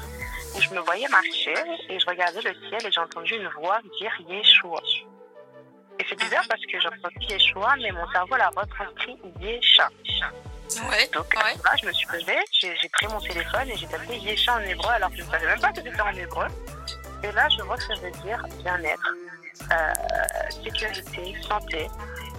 où 0.55 0.62
je 0.62 0.69
me 0.71 0.79
voyais 0.81 1.07
marcher 1.10 1.53
et 1.89 2.00
je 2.00 2.05
regardais 2.05 2.41
le 2.41 2.53
ciel 2.67 2.86
et 2.86 2.91
j'ai 2.91 3.00
entendu 3.00 3.36
une 3.36 3.48
voix 3.50 3.79
dire 4.00 4.12
Yeshua. 4.27 4.81
Et 6.00 6.05
c'est 6.07 6.17
bizarre 6.19 6.45
parce 6.50 6.62
que 6.62 6.79
j'ai 6.79 6.88
entendu 6.88 7.25
Yeshua, 7.29 7.75
mais 7.81 7.91
mon 7.91 8.10
cerveau 8.12 8.36
l'a 8.36 8.50
retranscrit 8.50 9.17
Yesha. 9.39 9.89
Ouais, 10.89 11.10
Donc 11.13 11.25
ouais. 11.36 11.53
là, 11.63 11.71
je 11.81 11.86
me 11.86 11.91
suis 11.91 12.07
levée, 12.13 12.39
j'ai 12.51 12.89
pris 12.93 13.07
mon 13.07 13.19
téléphone 13.19 13.69
et 13.69 13.75
j'ai 13.75 13.88
tapé 13.88 14.17
Yesha 14.17 14.55
en 14.55 14.62
hébreu 14.62 14.91
alors 14.91 15.10
que 15.10 15.17
je 15.17 15.24
ne 15.24 15.29
savais 15.29 15.45
même 15.48 15.60
pas 15.60 15.71
que 15.71 15.81
c'était 15.81 16.01
en 16.01 16.12
hébreu. 16.12 16.48
Et 17.24 17.31
là, 17.33 17.48
je 17.50 17.62
vois 17.63 17.77
que 17.77 17.83
ça 17.83 17.93
veut 17.95 18.12
dire 18.24 18.41
bien-être, 18.63 19.13
euh, 19.71 19.93
sécurité, 20.63 21.36
santé, 21.48 21.88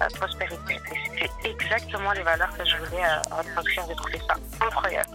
euh, 0.00 0.06
prospérité. 0.16 0.80
Et 1.20 1.28
c'était 1.28 1.50
exactement 1.50 2.12
les 2.12 2.22
valeurs 2.22 2.56
que 2.56 2.64
je 2.64 2.76
voulais 2.78 3.04
euh, 3.04 3.36
retranscrire. 3.36 3.84
J'ai 3.88 3.94
trouvé 3.94 4.18
ça 4.26 4.34
incroyable. 4.60 5.11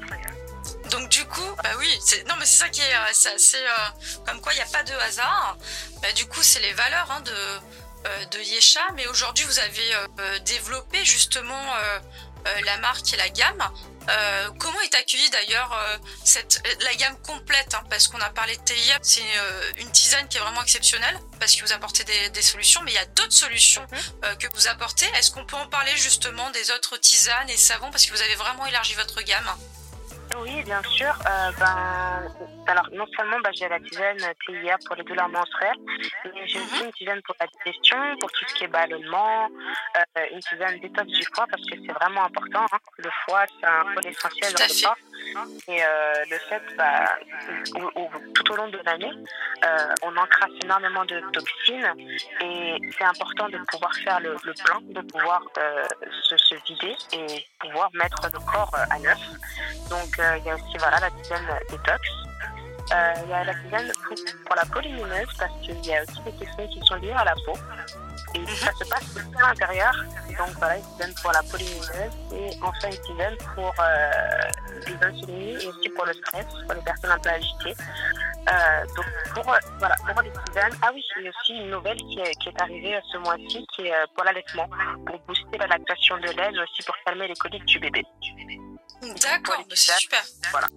Donc 0.98 1.10
du 1.10 1.25
coup, 1.25 1.56
bah 1.63 1.70
oui, 1.77 2.00
non 2.27 2.34
mais 2.39 2.46
c'est 2.46 2.58
ça 2.58 2.70
qui 2.70 2.82
est, 2.82 2.96
euh, 2.96 3.10
c'est 3.13 3.32
assez, 3.32 3.58
euh, 3.58 4.22
comme 4.25 4.42
quoi 4.42 4.51
il 4.54 4.56
n'y 4.56 4.63
a 4.63 4.66
pas 4.66 4.82
de 4.82 4.94
hasard. 4.94 5.56
Bah, 6.01 6.12
du 6.13 6.25
coup, 6.25 6.42
c'est 6.42 6.60
les 6.60 6.74
valeurs 6.74 7.12
hein, 7.12 7.22
de 7.22 7.32
euh, 7.32 8.25
de 8.32 8.39
Yesha, 8.39 8.82
mais 8.96 9.06
aujourd'hui 9.06 9.46
vous 9.46 9.60
avez 9.60 9.94
euh, 9.94 10.39
développé 10.39 11.04
justement 11.06 11.62
la 12.63 12.77
marque 12.77 13.13
et 13.13 13.18
la 13.18 13.27
gamme. 13.27 13.62
comment 14.58 14.80
est 14.80 14.96
accueillie 14.96 15.30
d'ailleurs 15.32 15.77
cette 16.24 16.63
la 16.82 16.96
gamme 16.96 17.18
complète 17.22 17.74
hein, 17.74 17.84
Parce 17.89 18.08
qu'on 18.08 18.22
a 18.22 18.30
parlé 18.30 18.56
de 18.56 18.62
TIA, 18.63 18.98
c'est 19.01 19.22
une 19.75 19.92
tisane 19.92 20.30
qui 20.30 20.38
est 20.38 20.39
vraiment 20.39 20.62
exceptionnelle 20.62 21.20
parce 21.42 21.58
que 21.58 21.66
vous 21.66 21.74
apportez 21.74 22.06
des, 22.06 22.30
des 22.30 22.42
solutions, 22.42 22.82
mais 22.86 22.92
il 22.92 22.96
y 22.96 23.00
a 23.00 23.06
d'autres 23.06 23.34
solutions 23.34 23.86
mm-hmm. 23.92 24.38
que 24.38 24.48
vous 24.56 24.70
apportez. 24.70 25.06
Est-ce 25.18 25.32
qu'on 25.32 25.46
peut 25.46 25.58
en 25.58 25.68
parler 25.68 25.92
justement 25.98 26.50
des 26.51 26.72
autres 26.72 26.96
tisanes 26.96 27.50
et 27.50 27.58
savons 27.58 27.92
parce 27.92 28.06
que 28.06 28.13
vous 28.13 28.22
avez 28.22 28.36
vraiment 28.36 28.66
élargi 28.66 28.94
votre 28.94 29.22
gamme? 29.24 29.51
Oui, 30.41 30.63
bien 30.63 30.82
sûr. 30.84 31.08
Euh, 31.08 31.51
ben, 31.60 32.32
alors, 32.67 32.88
non 32.91 33.06
seulement 33.15 33.39
ben, 33.44 33.51
j'ai 33.53 33.67
la 33.67 33.79
tisane 33.79 34.17
TIA 34.46 34.77
pour 34.86 34.96
les 34.96 35.03
douleurs 35.03 35.29
menstruelles, 35.29 35.77
mais 36.25 36.48
j'ai 36.48 36.60
aussi 36.60 36.84
une 36.84 36.91
tisane 36.94 37.22
pour 37.24 37.36
la 37.39 37.48
digestion, 37.48 37.98
pour 38.20 38.32
tout 38.32 38.46
ce 38.48 38.53
qui 38.56 38.63
est 38.65 38.67
ballonnement, 38.67 39.50
euh, 39.98 40.25
une 40.32 40.39
tisane 40.41 40.79
détox 40.79 41.08
du 41.08 41.24
foie 41.34 41.46
parce 41.50 41.63
que 41.63 41.75
c'est 41.86 41.94
vraiment 41.94 42.25
important. 42.25 42.65
Hein. 42.72 42.77
Le 42.98 43.10
foie, 43.25 43.46
c'est 43.60 43.67
un 43.67 43.84
pôle 43.94 44.08
essentiel 44.08 44.53
dans 44.53 44.63
le 44.63 44.84
corps. 44.84 44.98
Et 45.67 45.84
euh, 45.84 46.13
le 46.29 46.38
fait, 46.50 46.62
bah, 46.77 47.06
tout 48.34 48.51
au 48.51 48.56
long 48.56 48.67
de 48.70 48.79
l'année, 48.86 49.12
euh, 49.65 49.94
on 50.03 50.15
encrasse 50.15 50.51
énormément 50.63 51.06
de 51.06 51.20
toxines 51.32 51.88
et 52.41 52.77
c'est 52.98 53.03
important 53.03 53.50
de 53.50 53.58
pouvoir 53.70 53.94
faire 54.03 54.20
le, 54.20 54.36
plein, 54.36 54.82
de 54.82 55.01
pouvoir 55.08 55.41
se, 56.24 56.38
se, 56.38 56.56
vider 56.65 56.96
et 57.13 57.46
pouvoir 57.60 57.89
mettre 57.94 58.22
le 58.34 58.39
corps 58.39 58.75
à 58.89 59.00
neuf. 59.00 59.20
Donc 59.89 60.10
il 60.38 60.44
y 60.46 60.50
a 60.50 60.56
aussi 60.56 60.77
voilà, 60.79 61.00
la 61.00 61.12
tisane 61.12 61.60
détox. 61.70 62.01
Il 63.24 63.29
y 63.29 63.34
a 63.34 63.44
la 63.44 63.53
tisane 63.53 63.91
pour, 64.46 64.56
la 64.56 64.65
peau 64.65 64.79
lumineuse 64.79 65.27
parce 65.38 65.51
qu'il 65.62 65.86
y 65.86 65.96
a 65.96 66.03
aussi 66.03 66.22
des 66.24 66.46
questions 66.46 66.67
qui 66.67 66.82
sont 66.86 66.96
liées 66.96 67.12
à 67.12 67.25
la 67.25 67.36
peau. 67.46 67.53
Et 68.36 68.46
ça 68.46 68.72
se 68.74 68.89
passe 68.89 69.03
à 69.38 69.48
l'intérieur. 69.48 69.93
Donc 70.38 70.50
voilà, 70.60 70.77
une 70.77 70.84
tisane 70.84 71.13
pour 71.22 71.31
la 71.31 71.41
peau 71.43 71.57
lumineuse 71.57 72.13
et 72.34 72.57
enfin 72.62 72.89
une 72.89 73.01
tisane 73.01 73.38
pour 73.55 73.74
euh, 73.79 74.12
les 74.86 75.05
insomnies 75.05 75.63
et 75.63 75.67
aussi 75.67 75.89
pour 75.89 76.05
le 76.05 76.13
stress, 76.13 76.46
pour 76.65 76.74
les 76.75 76.81
personnes 76.81 77.12
un 77.12 77.19
peu 77.19 77.29
agitées. 77.29 77.75
Euh, 78.50 78.86
donc 78.96 79.05
pour, 79.34 79.53
euh, 79.53 79.57
voilà, 79.79 79.96
pour 79.96 80.22
les 80.22 80.31
tisanes, 80.31 80.74
ah 80.81 80.91
oui, 80.93 81.03
il 81.17 81.24
y 81.24 81.27
a 81.27 81.29
aussi 81.29 81.53
une 81.53 81.72
nouvelle 81.72 81.98
qui 81.98 82.19
est, 82.19 82.36
qui 82.36 82.50
est 82.50 82.62
arrivée 82.62 83.00
ce 83.12 83.17
mois-ci 83.17 83.65
qui 83.75 83.88
est 83.88 83.93
pour 84.13 84.24
l'allaitement, 84.24 84.69
pour 85.05 85.19
booster 85.27 85.57
la 85.57 85.67
lactation 85.67 86.17
de 86.17 86.27
lait, 86.27 86.60
aussi 86.62 86.84
pour 86.86 86.96
calmer 87.05 87.27
les 87.27 87.36
coliques 87.36 87.65
du 87.65 87.79
bébé. 87.79 88.03
D'accord, 89.01 89.63
c'est 89.69 90.00
super. 90.00 90.24
Voilà. 90.51 90.67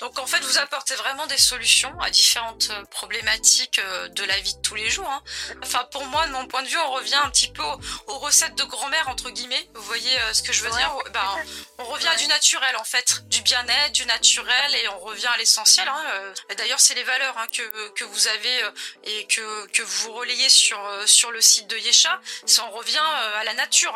Donc 0.00 0.18
en 0.18 0.26
fait, 0.26 0.40
vous 0.40 0.58
apportez 0.58 0.94
vraiment 0.94 1.26
des 1.26 1.38
solutions 1.38 1.98
à 2.00 2.10
différentes 2.10 2.68
euh, 2.70 2.84
problématiques 2.86 3.78
euh, 3.78 4.08
de 4.08 4.24
la 4.24 4.38
vie 4.40 4.54
de 4.54 4.60
tous 4.60 4.74
les 4.74 4.90
jours. 4.90 5.08
Hein. 5.08 5.22
Enfin, 5.62 5.86
pour 5.90 6.04
moi, 6.06 6.26
de 6.26 6.32
mon 6.32 6.46
point 6.46 6.62
de 6.62 6.68
vue, 6.68 6.78
on 6.78 6.92
revient 6.92 7.20
un 7.22 7.30
petit 7.30 7.50
peu 7.50 7.62
aux, 7.62 8.18
recettes 8.18 8.54
de 8.56 8.64
grand-mère 8.64 9.08
entre 9.08 9.30
guillemets. 9.30 9.68
Vous 9.74 9.82
voyez 9.82 10.18
euh, 10.20 10.34
ce 10.34 10.42
que 10.42 10.52
je 10.52 10.62
veux 10.62 10.70
dire? 10.70 10.92
Ben, 11.12 11.36
On 11.78 11.84
revient 11.84 12.08
à 12.08 12.16
du 12.16 12.26
naturel 12.26 12.76
en 12.76 12.84
fait, 12.84 13.26
du 13.28 13.40
bien-être, 13.42 13.92
du 13.92 14.04
naturel, 14.04 14.74
et 14.74 14.88
on 14.88 14.98
revient 14.98 15.28
à 15.28 15.36
l'essentiel. 15.38 15.88
Hein. 15.88 16.34
D'ailleurs, 16.56 16.78
c'est 16.78 16.94
les 16.94 17.02
valeurs 17.02 17.36
hein, 17.38 17.46
que, 17.52 17.88
que 17.90 18.04
vous 18.04 18.28
avez 18.28 18.60
et 19.04 19.26
que, 19.26 19.66
que 19.68 19.82
vous 19.82 20.12
relayez 20.12 20.48
sur 20.50 20.78
sur 21.06 21.30
le 21.30 21.40
site 21.40 21.66
de 21.68 21.76
Yesha. 21.78 22.20
On 22.62 22.70
revient 22.70 22.98
à 23.36 23.44
la 23.44 23.54
nature. 23.54 23.94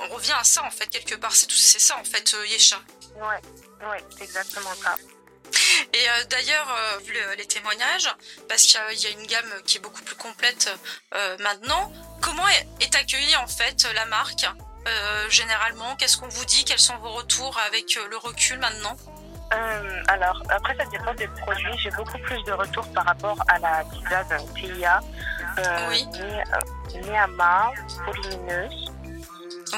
On 0.00 0.14
revient 0.14 0.32
à 0.38 0.44
ça 0.44 0.62
en 0.64 0.70
fait 0.70 0.86
quelque 0.86 1.14
part. 1.14 1.34
C'est 1.36 1.46
tout, 1.46 1.56
c'est 1.56 1.78
ça 1.78 1.98
en 1.98 2.04
fait 2.04 2.34
Yesha. 2.48 2.80
Ouais. 3.16 3.40
Oui, 3.82 3.98
c'est 4.16 4.24
exactement 4.24 4.74
ça. 4.74 4.96
Et 5.92 6.08
euh, 6.08 6.24
d'ailleurs, 6.30 6.68
euh, 6.68 6.98
vu 7.04 7.14
les 7.38 7.46
témoignages, 7.46 8.08
parce 8.48 8.62
qu'il 8.62 9.00
y 9.00 9.06
a 9.06 9.10
une 9.10 9.26
gamme 9.26 9.62
qui 9.64 9.78
est 9.78 9.80
beaucoup 9.80 10.02
plus 10.02 10.16
complète 10.16 10.70
euh, 11.14 11.36
maintenant, 11.40 11.92
comment 12.20 12.46
est, 12.80 12.94
accueillie 12.94 13.36
en 13.36 13.46
fait 13.46 13.86
la 13.94 14.06
marque 14.06 14.46
généralement? 15.28 15.96
Qu'est-ce 15.96 16.16
qu'on 16.16 16.28
vous 16.28 16.44
dit? 16.44 16.64
Quels 16.64 16.78
sont 16.78 16.96
vos 16.98 17.10
retours 17.10 17.58
avec 17.66 17.98
le 18.08 18.16
recul 18.16 18.58
maintenant? 18.60 18.96
Alors, 20.08 20.40
après, 20.48 20.76
ça 20.76 20.84
dépend 20.84 21.12
des 21.14 21.26
produits. 21.26 21.76
J'ai 21.78 21.90
beaucoup 21.90 22.18
plus 22.18 22.42
de 22.44 22.52
retours 22.52 22.86
par 22.92 23.04
rapport 23.04 23.36
à 23.48 23.58
la 23.58 23.84
tisane 23.84 24.54
TIA, 24.54 25.00
oui. 25.88 26.06
Niama, 27.02 27.72
Polymineuse. 28.04 28.92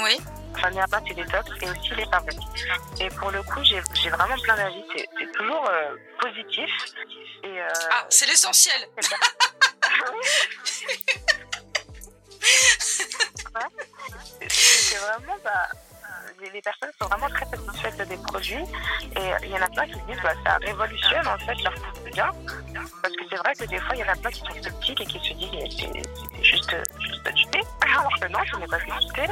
Oui 0.04 0.20
enfin 0.58 0.70
Niaba 0.70 1.00
c'est 1.06 1.14
détox 1.14 1.50
et 1.62 1.70
aussi 1.70 1.94
les 1.94 2.04
savons. 2.04 2.26
Et 3.00 3.08
pour 3.10 3.30
le 3.30 3.42
coup, 3.42 3.62
j'ai 3.64 3.80
vraiment 4.10 4.36
plein 4.42 4.56
d'avis. 4.56 4.84
C'est 4.94 5.32
toujours 5.32 5.68
euh, 5.70 5.96
positif. 6.20 6.70
Et, 7.44 7.60
euh, 7.60 7.68
ah, 7.92 8.06
c'est 8.08 8.26
l'essentiel. 8.26 8.88
c'est 14.48 14.96
vraiment, 14.98 15.36
bah, 15.44 15.68
les 16.40 16.62
personnes 16.62 16.90
sont 17.00 17.08
vraiment 17.08 17.28
très 17.28 17.46
satisfaites 17.46 18.08
des 18.08 18.16
produits 18.16 18.64
et 19.16 19.30
il 19.42 19.50
y 19.50 19.54
en 19.54 19.62
a 19.62 19.68
plein 19.68 19.86
qui 19.86 19.94
se 19.94 20.04
disent 20.06 20.22
bah, 20.22 20.32
ça 20.44 20.56
révolutionne 20.58 21.26
en 21.26 21.38
fait 21.38 21.62
leur 21.62 21.74
quotidien 21.74 22.30
parce 23.02 23.14
que 23.14 23.22
c'est 23.28 23.36
vrai 23.36 23.54
que 23.54 23.64
des 23.64 23.78
fois 23.78 23.94
il 23.94 24.00
y 24.00 24.04
en 24.04 24.08
a 24.08 24.16
plein 24.16 24.30
qui 24.30 24.40
sont 24.40 24.62
sceptiques 24.62 25.00
et 25.00 25.06
qui 25.06 25.18
se 25.18 25.34
disent 25.34 25.76
c'est 25.78 26.44
juste, 26.44 26.76
alors 27.98 28.20
que 28.20 28.28
non 28.28 28.38
ce 28.50 28.56
n'est 28.56 28.66
pas 28.66 28.78
thé 28.78 29.26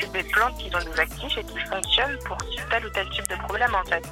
c'est 0.00 0.12
des 0.12 0.22
plantes 0.24 0.56
qui 0.58 0.74
ont 0.74 0.90
des 0.90 1.00
actifs 1.00 1.38
et 1.38 1.44
qui 1.44 1.58
fonctionnent 1.60 2.18
pour 2.26 2.36
tel 2.70 2.86
ou 2.86 2.90
tel 2.90 3.08
type 3.10 3.28
de 3.28 3.36
problème 3.36 3.74
en 3.74 3.84
fait 3.84 4.04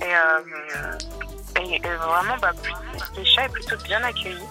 et, 0.00 0.14
euh, 0.14 0.98
et, 1.60 1.78
vraiment 1.80 2.36
bah, 2.40 2.52
les 3.16 3.24
chats 3.24 3.44
est 3.44 3.48
plutôt 3.48 3.76
bien 3.84 4.02
accueilli 4.02 4.42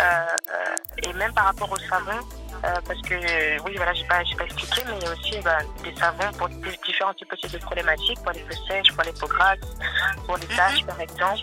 euh, 0.00 0.02
euh, 0.02 1.02
et 1.02 1.12
même 1.14 1.32
par 1.32 1.46
rapport 1.46 1.70
au 1.70 1.78
savon 1.78 2.18
euh, 2.62 2.74
parce 2.86 3.00
que 3.02 3.14
oui, 3.62 3.72
voilà, 3.76 3.94
j'ai 3.94 4.04
pas, 4.04 4.18
pas 4.36 4.44
expliqué, 4.44 4.82
mais 4.86 4.92
il 5.00 5.04
y 5.04 5.08
a 5.08 5.12
aussi 5.12 5.40
bah, 5.42 5.58
des 5.82 5.94
savons 5.96 6.30
pour 6.36 6.48
différents 6.48 7.14
types 7.14 7.52
de 7.52 7.58
problématiques, 7.58 8.20
pour 8.22 8.32
les 8.32 8.40
peaux 8.40 8.66
sèches, 8.68 8.92
pour 8.92 9.02
les 9.04 9.12
peaux 9.12 9.28
grasses, 9.28 9.58
pour 10.26 10.36
les 10.36 10.46
taches, 10.48 10.84
par 10.84 11.00
exemple. 11.00 11.40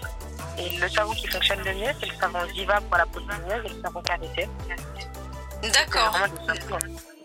Et 0.59 0.77
le 0.77 0.87
savon 0.89 1.13
qui 1.13 1.27
fonctionne 1.27 1.59
le 1.63 1.73
mieux, 1.73 1.91
c'est 1.99 2.07
le 2.07 2.15
savon 2.19 2.39
Ziva 2.53 2.79
pour 2.81 2.97
la 2.97 3.05
peau 3.07 3.19
lumineuse 3.19 3.65
et 3.65 3.69
le 3.69 3.81
savon 3.81 4.01
Carité. 4.01 4.47
D'accord. 5.63 6.11
Vraiment 6.11 6.27
des 6.27 6.59
savons, 6.59 6.79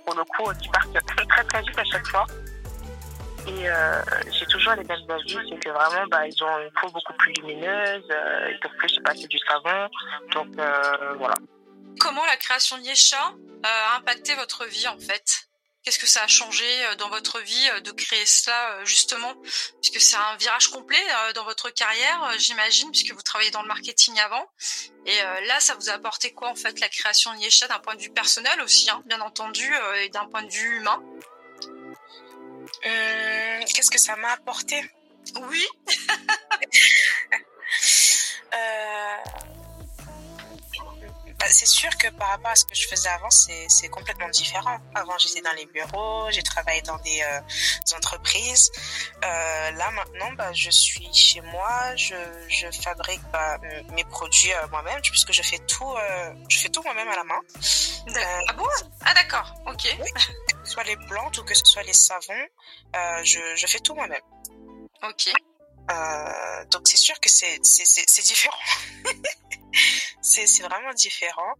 pour 0.05 0.15
le 0.15 0.25
coup, 0.25 0.53
qui 0.61 0.69
partent 0.69 1.07
très 1.29 1.45
très 1.45 1.63
vite 1.63 1.79
à 1.79 1.85
chaque 1.85 2.07
fois. 2.07 2.27
Et 3.47 3.69
euh, 3.69 4.03
j'ai 4.31 4.47
toujours 4.47 4.73
les 4.75 4.85
mêmes 4.85 5.11
avis, 5.11 5.39
c'est 5.49 5.59
que 5.59 5.71
vraiment, 5.71 6.07
bah, 6.09 6.27
ils 6.27 6.45
ont 6.45 6.59
une 6.61 6.71
peau 6.81 6.89
beaucoup 6.91 7.13
plus 7.15 7.33
lumineuse, 7.35 8.05
euh, 8.11 8.51
ils 8.53 8.61
peuvent 8.61 8.77
plus 8.79 8.89
se 8.89 9.01
passer 9.01 9.27
du 9.27 9.39
savon. 9.39 9.89
Donc 10.33 10.49
voilà. 11.19 11.35
Comment 11.99 12.25
la 12.27 12.37
création 12.37 12.79
de 12.79 12.83
Yesha 12.83 13.33
a 13.65 13.97
impacté 13.97 14.35
votre 14.35 14.65
vie 14.67 14.89
en 14.89 14.99
fait? 14.99 15.49
Qu'est-ce 15.83 15.99
que 15.99 16.07
ça 16.07 16.23
a 16.23 16.29
changé 16.29 16.65
euh, 16.65 16.95
dans 16.95 17.09
votre 17.09 17.41
vie 17.41 17.69
euh, 17.71 17.81
de 17.81 17.91
créer 17.91 18.25
cela 18.25 18.75
euh, 18.75 18.85
justement? 18.85 19.35
Puisque 19.81 20.01
c'est 20.01 20.17
un 20.17 20.37
virage 20.37 20.69
complet 20.69 21.03
dans 21.35 21.45
votre 21.45 21.71
carrière, 21.71 22.33
j'imagine, 22.39 22.91
puisque 22.91 23.13
vous 23.13 23.23
travaillez 23.23 23.51
dans 23.51 23.63
le 23.63 23.69
marketing 23.69 24.19
avant. 24.21 24.49
Et 25.07 25.17
là, 25.47 25.59
ça 25.61 25.75
vous 25.75 25.91
a 25.91 25.95
apporté 25.95 26.33
quoi 26.33 26.49
en 26.49 26.55
fait 26.55 26.79
la 26.81 26.89
création 26.89 27.35
de 27.35 27.39
Yesha 27.39 27.67
d'un 27.69 27.81
point 27.81 27.97
de 27.97 28.01
vue 28.01 28.11
personnel 28.11 28.61
aussi, 28.61 28.89
hein, 28.91 29.03
bien 29.07 29.21
entendu, 29.21 29.75
et 30.01 30.09
d'un 30.11 30.27
point 30.27 30.43
de 30.43 30.51
vue 30.51 30.77
humain? 30.77 31.03
Qu'est-ce 32.83 33.91
que 33.91 33.99
ça 33.99 34.17
m'a 34.17 34.33
apporté? 34.33 34.85
Oui. 35.37 35.65
Bah, 41.43 41.49
c'est 41.51 41.67
sûr 41.67 41.91
que 41.99 42.07
par 42.11 42.29
rapport 42.29 42.53
à 42.53 42.55
ce 42.55 42.65
que 42.65 42.77
je 42.77 42.87
faisais 42.87 43.09
avant, 43.09 43.31
c'est 43.31 43.89
complètement 43.89 44.29
différent. 44.29 44.79
Avant, 44.95 45.19
j'étais 45.19 45.41
dans 45.41 45.53
les 45.55 45.67
bureaux, 45.67 46.31
j'ai 46.31 46.43
travaillé 46.45 46.83
dans 46.83 46.99
des, 46.99 47.21
euh, 47.21 47.97
entreprises. 47.97 48.71
Euh, 49.25 49.71
là, 49.73 49.91
maintenant, 49.91 50.31
bah, 50.35 50.53
je 50.53 50.71
suis 50.71 51.13
chez 51.13 51.41
moi, 51.41 51.97
je, 51.97 52.15
je 52.49 52.71
fabrique 52.71 53.21
bah, 53.33 53.59
mes 53.93 54.05
produits 54.05 54.53
euh, 54.53 54.69
moi-même, 54.71 55.01
puisque 55.03 55.33
je 55.33 55.43
fais 55.43 55.59
tout, 55.67 55.93
je 56.49 56.59
fais 56.59 56.69
tout 56.69 56.83
moi-même 56.85 57.09
à 57.09 57.17
la 57.17 57.25
main. 57.25 57.41
ah 58.49 58.53
bon? 58.53 58.69
Ah 59.05 59.13
d'accord, 59.13 59.53
ok. 59.67 59.83
que 59.83 60.69
ce 60.69 60.73
soit 60.75 60.85
les 60.85 60.97
plantes 61.09 61.39
ou 61.39 61.43
que 61.43 61.55
ce 61.55 61.65
soit 61.65 61.83
les 61.83 61.93
savons, 61.93 62.47
je, 63.25 63.41
je 63.57 63.67
fais 63.67 63.81
tout 63.81 63.97
moi-même. 63.97 64.23
Ok. 65.03 65.33
Donc 66.71 66.83
c'est 66.87 66.97
sûr 66.97 67.19
que 67.21 67.29
c'est 67.29 67.59
différent. 68.23 68.59
c'est 70.23 70.63
vraiment 70.63 70.93
différent. 70.95 71.55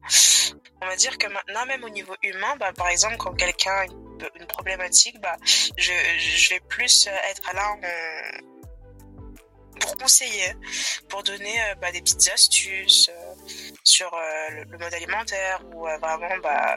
On 0.81 0.87
va 0.87 0.97
dire 0.97 1.19
que 1.19 1.27
maintenant, 1.27 1.67
même 1.67 1.85
au 1.85 1.89
niveau 1.89 2.15
humain, 2.23 2.57
bah, 2.59 2.73
par 2.73 2.89
exemple, 2.89 3.17
quand 3.17 3.35
quelqu'un 3.35 3.73
a 3.73 3.85
une, 3.85 4.47
problématique, 4.47 5.21
bah, 5.21 5.37
je, 5.45 6.51
vais 6.51 6.61
plus 6.69 7.09
être 7.31 7.55
là 7.55 7.77
pour 9.81 9.97
conseiller, 9.97 10.55
pour 11.09 11.23
donner 11.23 11.61
euh, 11.63 11.75
bah, 11.81 11.91
des 11.91 12.01
petites 12.01 12.31
astuces 12.33 13.11
euh, 13.13 13.35
sur 13.83 14.13
euh, 14.15 14.65
le, 14.71 14.79
mode 14.79 14.95
alimentaire 14.95 15.61
ou 15.75 15.81
vraiment 15.81 16.37
bah, 16.43 16.77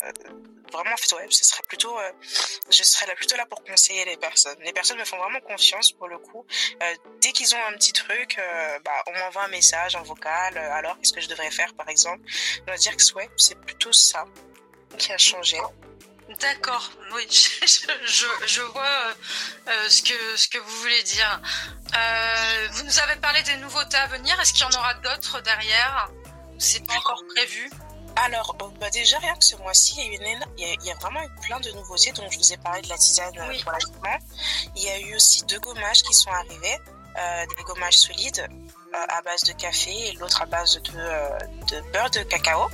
vraiment, 0.76 0.96
ouais, 1.14 1.28
ce 1.30 1.44
serait 1.44 1.64
plutôt, 1.68 1.98
euh, 1.98 2.12
je 2.70 2.84
serais 2.84 3.08
là, 3.08 3.16
plutôt 3.16 3.36
là 3.36 3.46
pour 3.46 3.64
conseiller 3.64 4.06
les 4.06 4.18
personnes. 4.18 4.58
Les 4.62 4.74
personnes 4.74 4.98
me 4.98 5.06
font 5.06 5.18
vraiment 5.18 5.40
confiance 5.42 5.92
pour 5.92 6.08
le 6.08 6.18
coup. 6.18 6.46
Euh, 6.82 6.96
dès 7.22 7.32
qu'ils 7.32 7.54
ont 7.56 7.64
un 7.70 7.74
petit 7.74 7.94
truc, 7.94 8.38
euh, 8.38 8.80
bah, 8.84 9.04
on 9.08 9.18
m'envoie 9.18 9.46
un 9.46 9.50
message 9.50 9.96
en 9.96 10.04
vocal. 10.04 10.58
alors, 10.58 10.98
qu'est-ce 10.98 11.14
que 11.14 11.22
je 11.22 11.28
devrais 11.28 11.52
faire, 11.52 11.74
par 11.74 11.90
exemple? 11.90 12.22
On 12.68 12.72
va 12.72 12.78
dire 12.78 12.96
que 12.96 13.14
ouais, 13.14 13.30
c'est 13.38 13.60
plutôt 13.60 13.94
ça 13.94 14.26
qui 14.98 15.12
a 15.12 15.18
changé. 15.18 15.58
D'accord, 16.40 16.90
oui, 17.14 17.26
je, 17.30 18.28
je, 18.48 18.62
vois 18.62 19.14
ce, 19.88 20.02
que, 20.02 20.38
ce 20.38 20.48
que 20.48 20.58
vous 20.58 20.78
voulez 20.82 21.04
dire. 21.04 21.42
vous 22.72 22.84
nous 22.84 23.00
avez 23.00 23.16
parlé 23.18 23.44
des 23.44 23.58
nouveautés 23.58 23.98
à 23.98 24.08
venir. 24.08 24.40
Est-ce 24.42 24.54
qu'il 24.54 24.64
y 24.64 24.66
en 24.66 24.80
aura 24.80 24.96
d'autres 24.96 25.42
derrière? 25.42 26.10
C'est 26.58 26.86
pas 26.86 26.96
encore 26.96 27.24
prévu 27.36 27.70
alors, 28.16 28.56
bah 28.80 28.90
déjà, 28.90 29.20
rien 29.20 29.36
que 29.36 29.44
ce 29.44 29.56
mois-ci, 29.58 29.96
il, 29.98 30.86
y, 30.86 30.92
a, 30.92 30.96
vraiment 30.96 31.22
eu 31.22 31.30
plein 31.42 31.60
de 31.60 31.70
nouveautés. 31.72 32.12
Donc, 32.14 32.32
je 32.32 32.38
vous 32.38 32.54
ai 32.54 32.58
parlé 32.58 32.82
de 32.82 32.90
la 32.90 32.98
tisane 32.98 33.38
euh, 33.38 33.60
pour 33.62 33.72
l'allaitement. 33.72 34.18
Il 34.76 34.84
y 34.84 34.90
a 34.90 35.00
eu 35.00 35.16
aussi 35.16 35.44
deux 35.46 35.60
gommages 35.60 36.02
qui 36.04 36.14
sont 36.14 36.32
arrivés. 36.32 36.78
Euh, 37.18 37.46
des 37.58 37.64
gommages 37.64 37.98
solides 37.98 38.46
euh, 38.50 38.98
à 39.08 39.22
base 39.22 39.44
de 39.44 39.54
café 39.54 40.10
et 40.10 40.12
l'autre 40.14 40.42
à 40.42 40.46
base 40.46 40.82
de, 40.82 40.92
de 40.92 41.92
beurre 41.92 42.10
de 42.10 42.24
cacao. 42.24 42.70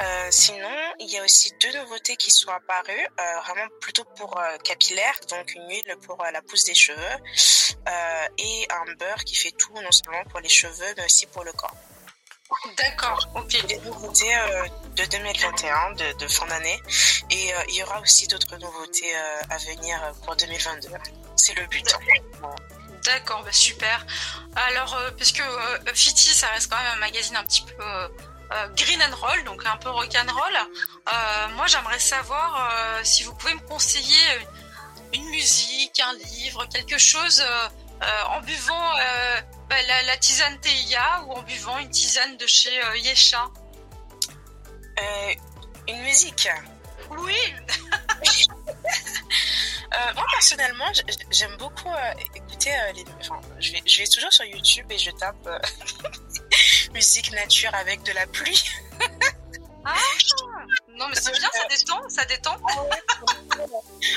Euh, 0.00 0.28
sinon, 0.30 0.74
il 1.00 1.10
y 1.10 1.18
a 1.18 1.24
aussi 1.24 1.52
deux 1.60 1.78
nouveautés 1.78 2.16
qui 2.16 2.30
sont 2.30 2.50
apparues, 2.50 3.06
euh, 3.20 3.40
vraiment 3.40 3.68
plutôt 3.80 4.04
pour 4.16 4.38
euh, 4.38 4.56
capillaire, 4.64 5.14
donc 5.28 5.54
une 5.54 5.68
huile 5.68 5.96
pour 6.06 6.22
la 6.32 6.40
pousse 6.42 6.64
des 6.64 6.74
cheveux 6.74 6.98
et 8.38 8.68
un 8.70 8.94
beurre 8.94 9.24
qui 9.24 9.34
fait 9.34 9.50
tout, 9.50 9.74
non 9.74 9.90
seulement 9.90 10.24
pour 10.30 10.40
les 10.40 10.48
cheveux, 10.48 10.94
mais 10.96 11.04
aussi 11.04 11.26
pour 11.26 11.44
le 11.44 11.52
corps. 11.52 11.74
D'accord, 12.76 13.28
ok. 13.34 13.52
Les 13.68 13.78
nouveautés 13.78 14.34
de 14.96 15.04
2021, 15.04 15.92
de, 15.92 16.28
fin 16.28 16.46
d'année, 16.46 16.80
et 17.30 17.52
il 17.68 17.74
y 17.74 17.82
aura 17.82 18.00
aussi 18.00 18.26
d'autres 18.26 18.56
nouveautés 18.56 19.14
à 19.50 19.56
venir 19.58 19.98
pour 20.24 20.36
2022. 20.36 20.88
C'est 21.36 21.54
le 21.54 21.66
but. 21.66 21.94
D'accord, 23.04 23.42
bah 23.42 23.52
super. 23.52 24.06
Alors, 24.54 24.96
parce 25.18 25.32
que 25.32 25.42
Fiti, 25.94 26.30
ça 26.34 26.48
reste 26.48 26.70
quand 26.70 26.76
même 26.76 26.92
un 26.96 27.00
magazine 27.00 27.36
un 27.36 27.44
petit 27.44 27.62
peu 27.62 27.84
euh, 28.52 28.68
green 28.76 29.00
and 29.02 29.16
roll, 29.16 29.44
donc 29.44 29.64
un 29.64 29.76
peu 29.76 29.88
rock 29.88 30.14
and 30.14 30.30
roll. 30.30 30.56
Euh, 30.56 31.48
moi, 31.56 31.66
j'aimerais 31.66 31.98
savoir 31.98 32.70
euh, 32.70 33.00
si 33.02 33.22
vous 33.22 33.34
pouvez 33.34 33.54
me 33.54 33.60
conseiller 33.60 34.26
une 35.14 35.24
musique, 35.30 36.00
un 36.00 36.12
livre, 36.14 36.66
quelque 36.66 36.98
chose 36.98 37.42
en 38.28 38.40
buvant 38.40 38.92
bah, 39.68 39.76
la, 40.06 40.16
tisane 40.16 40.58
TIA 40.60 41.24
ou 41.26 41.32
en 41.32 41.42
buvant 41.42 41.78
une 41.78 41.90
tisane 41.90 42.36
de 42.36 42.46
chez 42.46 42.80
Yesha. 42.96 43.44
une 45.88 46.02
musique. 46.02 46.48
Oui. 47.10 47.54
moi 50.14 50.24
personnellement, 50.32 50.90
j'aime 51.30 51.56
beaucoup 51.58 51.92
écouter 52.34 52.70
les. 52.94 53.04
Enfin, 53.20 53.40
je 53.60 53.72
vais, 53.72 53.82
je 53.84 53.98
vais 53.98 54.06
toujours 54.06 54.32
sur 54.32 54.44
YouTube 54.44 54.90
et 54.90 54.98
je 54.98 55.10
tape 55.12 55.48
musique 56.92 57.32
nature 57.32 57.74
avec 57.74 58.02
de 58.02 58.12
la 58.12 58.26
pluie. 58.26 58.62
ah 59.84 59.94
Non 61.02 61.08
mais 61.08 61.16
c'est 61.16 61.32
bien, 61.32 61.50
ça 61.52 61.64
détend, 61.66 62.08
ça 62.08 62.24
détend. 62.26 62.56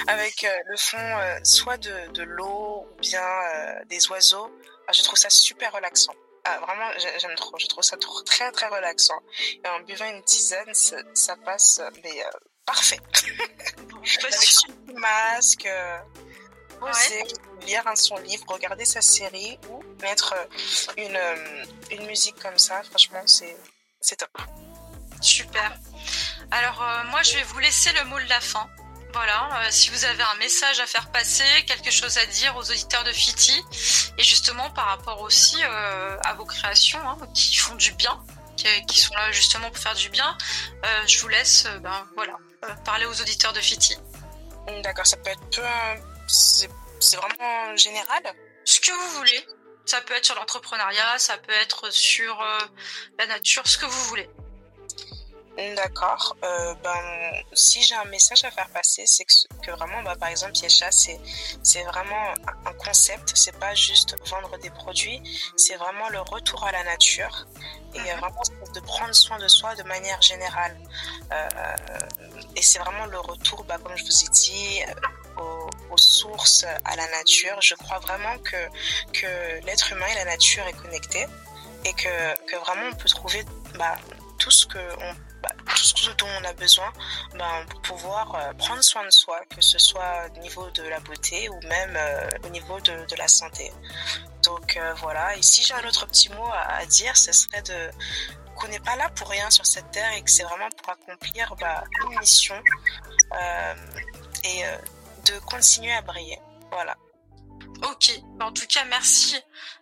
avec 0.08 0.44
euh, 0.44 0.60
le 0.68 0.78
fond 0.78 0.98
euh, 0.98 1.40
soit 1.44 1.78
de, 1.78 2.12
de 2.12 2.22
l'eau 2.22 2.88
ou 2.92 3.02
bien 3.02 3.24
euh, 3.24 3.86
des 3.86 4.08
oiseaux. 4.12 4.52
Ah, 4.88 4.92
je 4.94 5.02
trouve 5.02 5.18
ça 5.18 5.32
super 5.32 5.72
relaxant. 5.72 6.14
Ah, 6.44 6.60
vraiment, 6.60 6.92
j'aime 7.18 7.34
trop. 7.34 7.58
Je 7.58 7.66
trouve 7.66 7.84
ça 7.84 7.98
très 7.98 8.52
très 8.52 8.68
relaxant. 8.68 9.20
Et 9.64 9.68
en 9.68 9.80
buvant 9.80 10.06
une 10.06 10.24
tisane, 10.24 10.76
ça, 10.76 11.36
passe 11.38 11.82
mais 12.04 12.24
parfait. 12.68 13.00
avec 14.24 14.34
son 14.34 14.68
masque 14.94 15.68
poser, 16.80 17.24
lire 17.66 17.84
son 17.96 18.18
livre, 18.18 18.46
regarder 18.48 18.86
sa 18.86 19.02
série 19.02 19.58
ou 19.72 19.82
mettre 20.04 20.36
une, 20.98 21.20
une 21.90 22.06
musique 22.06 22.40
comme 22.40 22.60
ça, 22.60 22.84
franchement, 22.84 23.24
c'est 23.26 24.16
top. 24.18 24.38
Super. 25.20 25.80
Alors, 26.52 26.82
euh, 26.82 27.04
moi, 27.06 27.22
je 27.24 27.36
vais 27.36 27.44
vous 27.44 27.60
laisser 27.60 27.92
le 27.94 28.06
mot 28.06 28.20
de 28.20 28.30
la 28.30 28.40
fin. 28.40 28.68
Voilà, 29.14 29.72
si 29.72 29.92
vous 29.92 30.04
avez 30.04 30.24
un 30.24 30.36
message 30.40 30.82
à 30.82 30.86
faire 30.86 31.10
passer, 31.10 31.46
quelque 31.68 31.90
chose 31.90 32.18
à 32.18 32.26
dire 32.26 32.54
aux 32.58 32.70
auditeurs 32.70 33.06
de 33.06 33.14
Fiti, 33.14 33.64
et 34.18 34.24
justement 34.24 34.70
par 34.72 34.88
rapport 34.88 35.22
aussi 35.22 35.64
à 35.64 36.34
vos 36.34 36.44
créations 36.44 37.00
hein, 37.08 37.18
qui 37.34 37.56
font 37.56 37.76
du 37.76 37.94
bien, 37.94 38.22
qui, 38.58 39.00
sont 39.00 39.14
là 39.14 39.32
justement 39.32 39.70
pour 39.70 39.78
faire 39.78 39.96
du 39.96 40.10
bien, 40.10 40.38
je 41.08 41.18
vous 41.22 41.30
laisse 41.30 41.66
ben, 41.80 42.06
voilà, 42.16 42.36
parler 42.84 43.06
aux 43.06 43.22
auditeurs 43.22 43.54
de 43.54 43.62
Fiti. 43.62 43.96
D'accord, 44.84 45.08
ça 45.08 45.16
peut 45.16 45.30
être 45.30 45.50
peu 45.50 45.62
c'est 46.28 47.18
vraiment 47.18 47.76
général? 47.76 48.24
Ce 48.64 48.80
que 48.80 48.92
vous 48.92 49.18
voulez. 49.18 49.48
Ça 49.86 50.02
peut 50.02 50.16
être 50.16 50.26
sur 50.26 50.34
l'entrepreneuriat, 50.34 51.20
ça 51.20 51.38
peut 51.38 51.54
être 51.62 51.92
sur 51.92 52.42
euh, 52.42 52.60
la 53.20 53.28
nature, 53.28 53.68
ce 53.68 53.78
que 53.78 53.86
vous 53.86 54.04
voulez. 54.06 54.28
D'accord. 55.58 56.36
Euh, 56.44 56.76
ben, 56.84 57.44
si 57.54 57.82
j'ai 57.82 57.96
un 57.96 58.06
message 58.06 58.44
à 58.44 58.52
faire 58.52 58.68
passer, 58.70 59.04
c'est 59.06 59.24
que, 59.24 59.72
vraiment, 59.72 60.04
bah, 60.04 60.16
par 60.20 60.30
exemple, 60.30 60.54
Yesha, 60.58 60.92
c'est, 60.92 61.20
c'est 61.64 61.84
vraiment 61.84 62.34
un 62.66 62.74
concept. 62.74 63.32
C'est 63.36 63.58
pas 63.58 63.74
juste 63.74 64.18
vendre 64.30 64.58
des 64.60 64.70
produits. 64.70 65.22
C'est 65.56 65.78
vraiment 65.78 66.10
le 66.10 66.20
retour 66.20 66.66
à 66.66 66.72
la 66.74 66.84
nature 66.84 67.48
et 67.94 68.00
mhm. 68.00 68.20
vraiment 68.20 68.42
de 68.74 68.80
prendre 68.82 69.16
soin 69.16 69.40
de 69.40 69.48
soi 69.48 69.76
de 69.76 69.84
manière 69.84 70.22
générale. 70.22 70.78
Euh, 71.32 71.50
et 72.58 72.62
c'est 72.62 72.80
vraiment 72.80 73.06
le 73.06 73.20
retour, 73.20 73.64
bah, 73.64 73.78
comme 73.82 73.96
je 73.96 74.04
vous 74.04 74.26
ai 74.26 74.30
dit, 74.30 74.84
aux, 75.38 75.98
sources, 75.98 76.66
à 76.84 76.96
la 76.98 77.08
nature. 77.12 77.56
Je 77.62 77.76
crois 77.76 78.00
vraiment 78.00 78.38
que, 78.40 78.58
que 79.14 79.66
l'être 79.66 79.94
humain 79.94 80.08
et 80.12 80.16
la 80.16 80.26
nature 80.26 80.68
est 80.68 80.74
connecté 80.74 81.26
et 81.86 81.94
que, 81.94 82.46
que 82.46 82.58
vraiment 82.58 82.90
on 82.92 82.96
peut 82.96 83.08
trouver 83.08 83.46
bah, 83.78 83.96
tout 84.38 84.52
ce 84.52 84.66
que 84.66 84.80
on 85.00 85.16
tout 85.76 85.84
ce 85.84 86.10
dont 86.12 86.28
on 86.40 86.44
a 86.46 86.54
besoin 86.54 86.92
bah, 87.38 87.46
pour 87.70 87.82
pouvoir 87.82 88.36
euh, 88.36 88.54
prendre 88.54 88.82
soin 88.84 89.06
de 89.06 89.10
soi, 89.12 89.40
que 89.50 89.62
ce 89.62 89.78
soit 89.78 90.28
au 90.36 90.40
niveau 90.40 90.70
de 90.72 90.84
la 90.84 91.00
beauté 91.00 91.50
ou 91.50 91.60
même 91.68 91.96
euh, 91.96 92.30
au 92.46 92.50
niveau 92.50 92.80
de, 92.80 93.16
la 93.18 93.28
santé. 93.28 93.72
Donc 94.44 94.78
euh, 94.78 94.94
voilà, 94.96 95.36
et 95.36 95.42
si 95.42 95.64
j'ai 95.64 95.74
un 95.74 95.88
autre 95.88 96.06
petit 96.08 96.30
mot 96.30 96.48
à, 96.52 96.78
à 96.80 96.86
dire, 96.86 97.16
ce 97.16 97.32
serait 97.32 97.62
de 97.62 97.90
qu'on 98.56 98.68
n'est 98.70 98.80
pas 98.80 98.96
là 98.96 99.10
pour 99.10 99.30
rien 99.30 99.50
sur 99.50 99.66
cette 99.66 99.92
terre 99.92 100.12
et 100.14 100.22
que 100.22 100.32
c'est 100.32 100.44
vraiment 100.44 100.70
pour 100.78 100.94
accomplir 100.94 101.54
bah, 101.60 101.84
une 102.04 102.20
mission 102.20 102.56
et 104.46 104.64
de 105.26 105.40
continuer 105.40 105.92
à 105.92 106.02
briller. 106.02 106.40
Voilà. 106.72 106.96
Ok, 107.84 108.12
en 108.42 108.52
tout 108.52 108.66
cas 108.68 108.84
merci. 108.90 109.36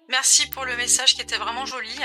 Merci 0.10 0.48
pour 0.48 0.66
le 0.66 0.76
message 0.76 1.16
qui 1.16 1.22
était 1.22 1.38
vraiment 1.38 1.66
joli. 1.66 1.96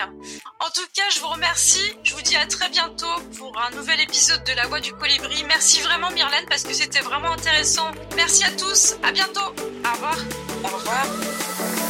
En 0.61 0.71
tout 0.71 0.87
cas, 0.95 1.03
je 1.15 1.21
vous 1.21 1.29
remercie. 1.29 1.93
Je 2.05 2.15
vous 2.15 2.23
dis 2.23 2.37
à 2.37 2.47
très 2.47 2.69
bientôt 2.69 3.07
pour 3.37 3.59
un 3.59 3.71
nouvel 3.71 4.01
épisode 4.01 4.43
de 4.45 4.53
La 4.53 4.67
Voix 4.67 4.81
du 4.81 4.93
Colibri. 4.93 5.43
Merci 5.45 5.81
vraiment 5.83 6.11
Myrlène 6.11 6.47
parce 6.49 6.63
que 6.63 6.73
c'était 6.73 7.01
vraiment 7.01 7.33
intéressant. 7.33 7.91
Merci 8.15 8.45
à 8.45 8.53
tous. 8.53 8.95
À 9.03 9.11
bientôt. 9.11 9.41
Au 9.41 9.93
revoir. 9.93 10.17
Au 10.65 10.69
revoir. 10.69 11.88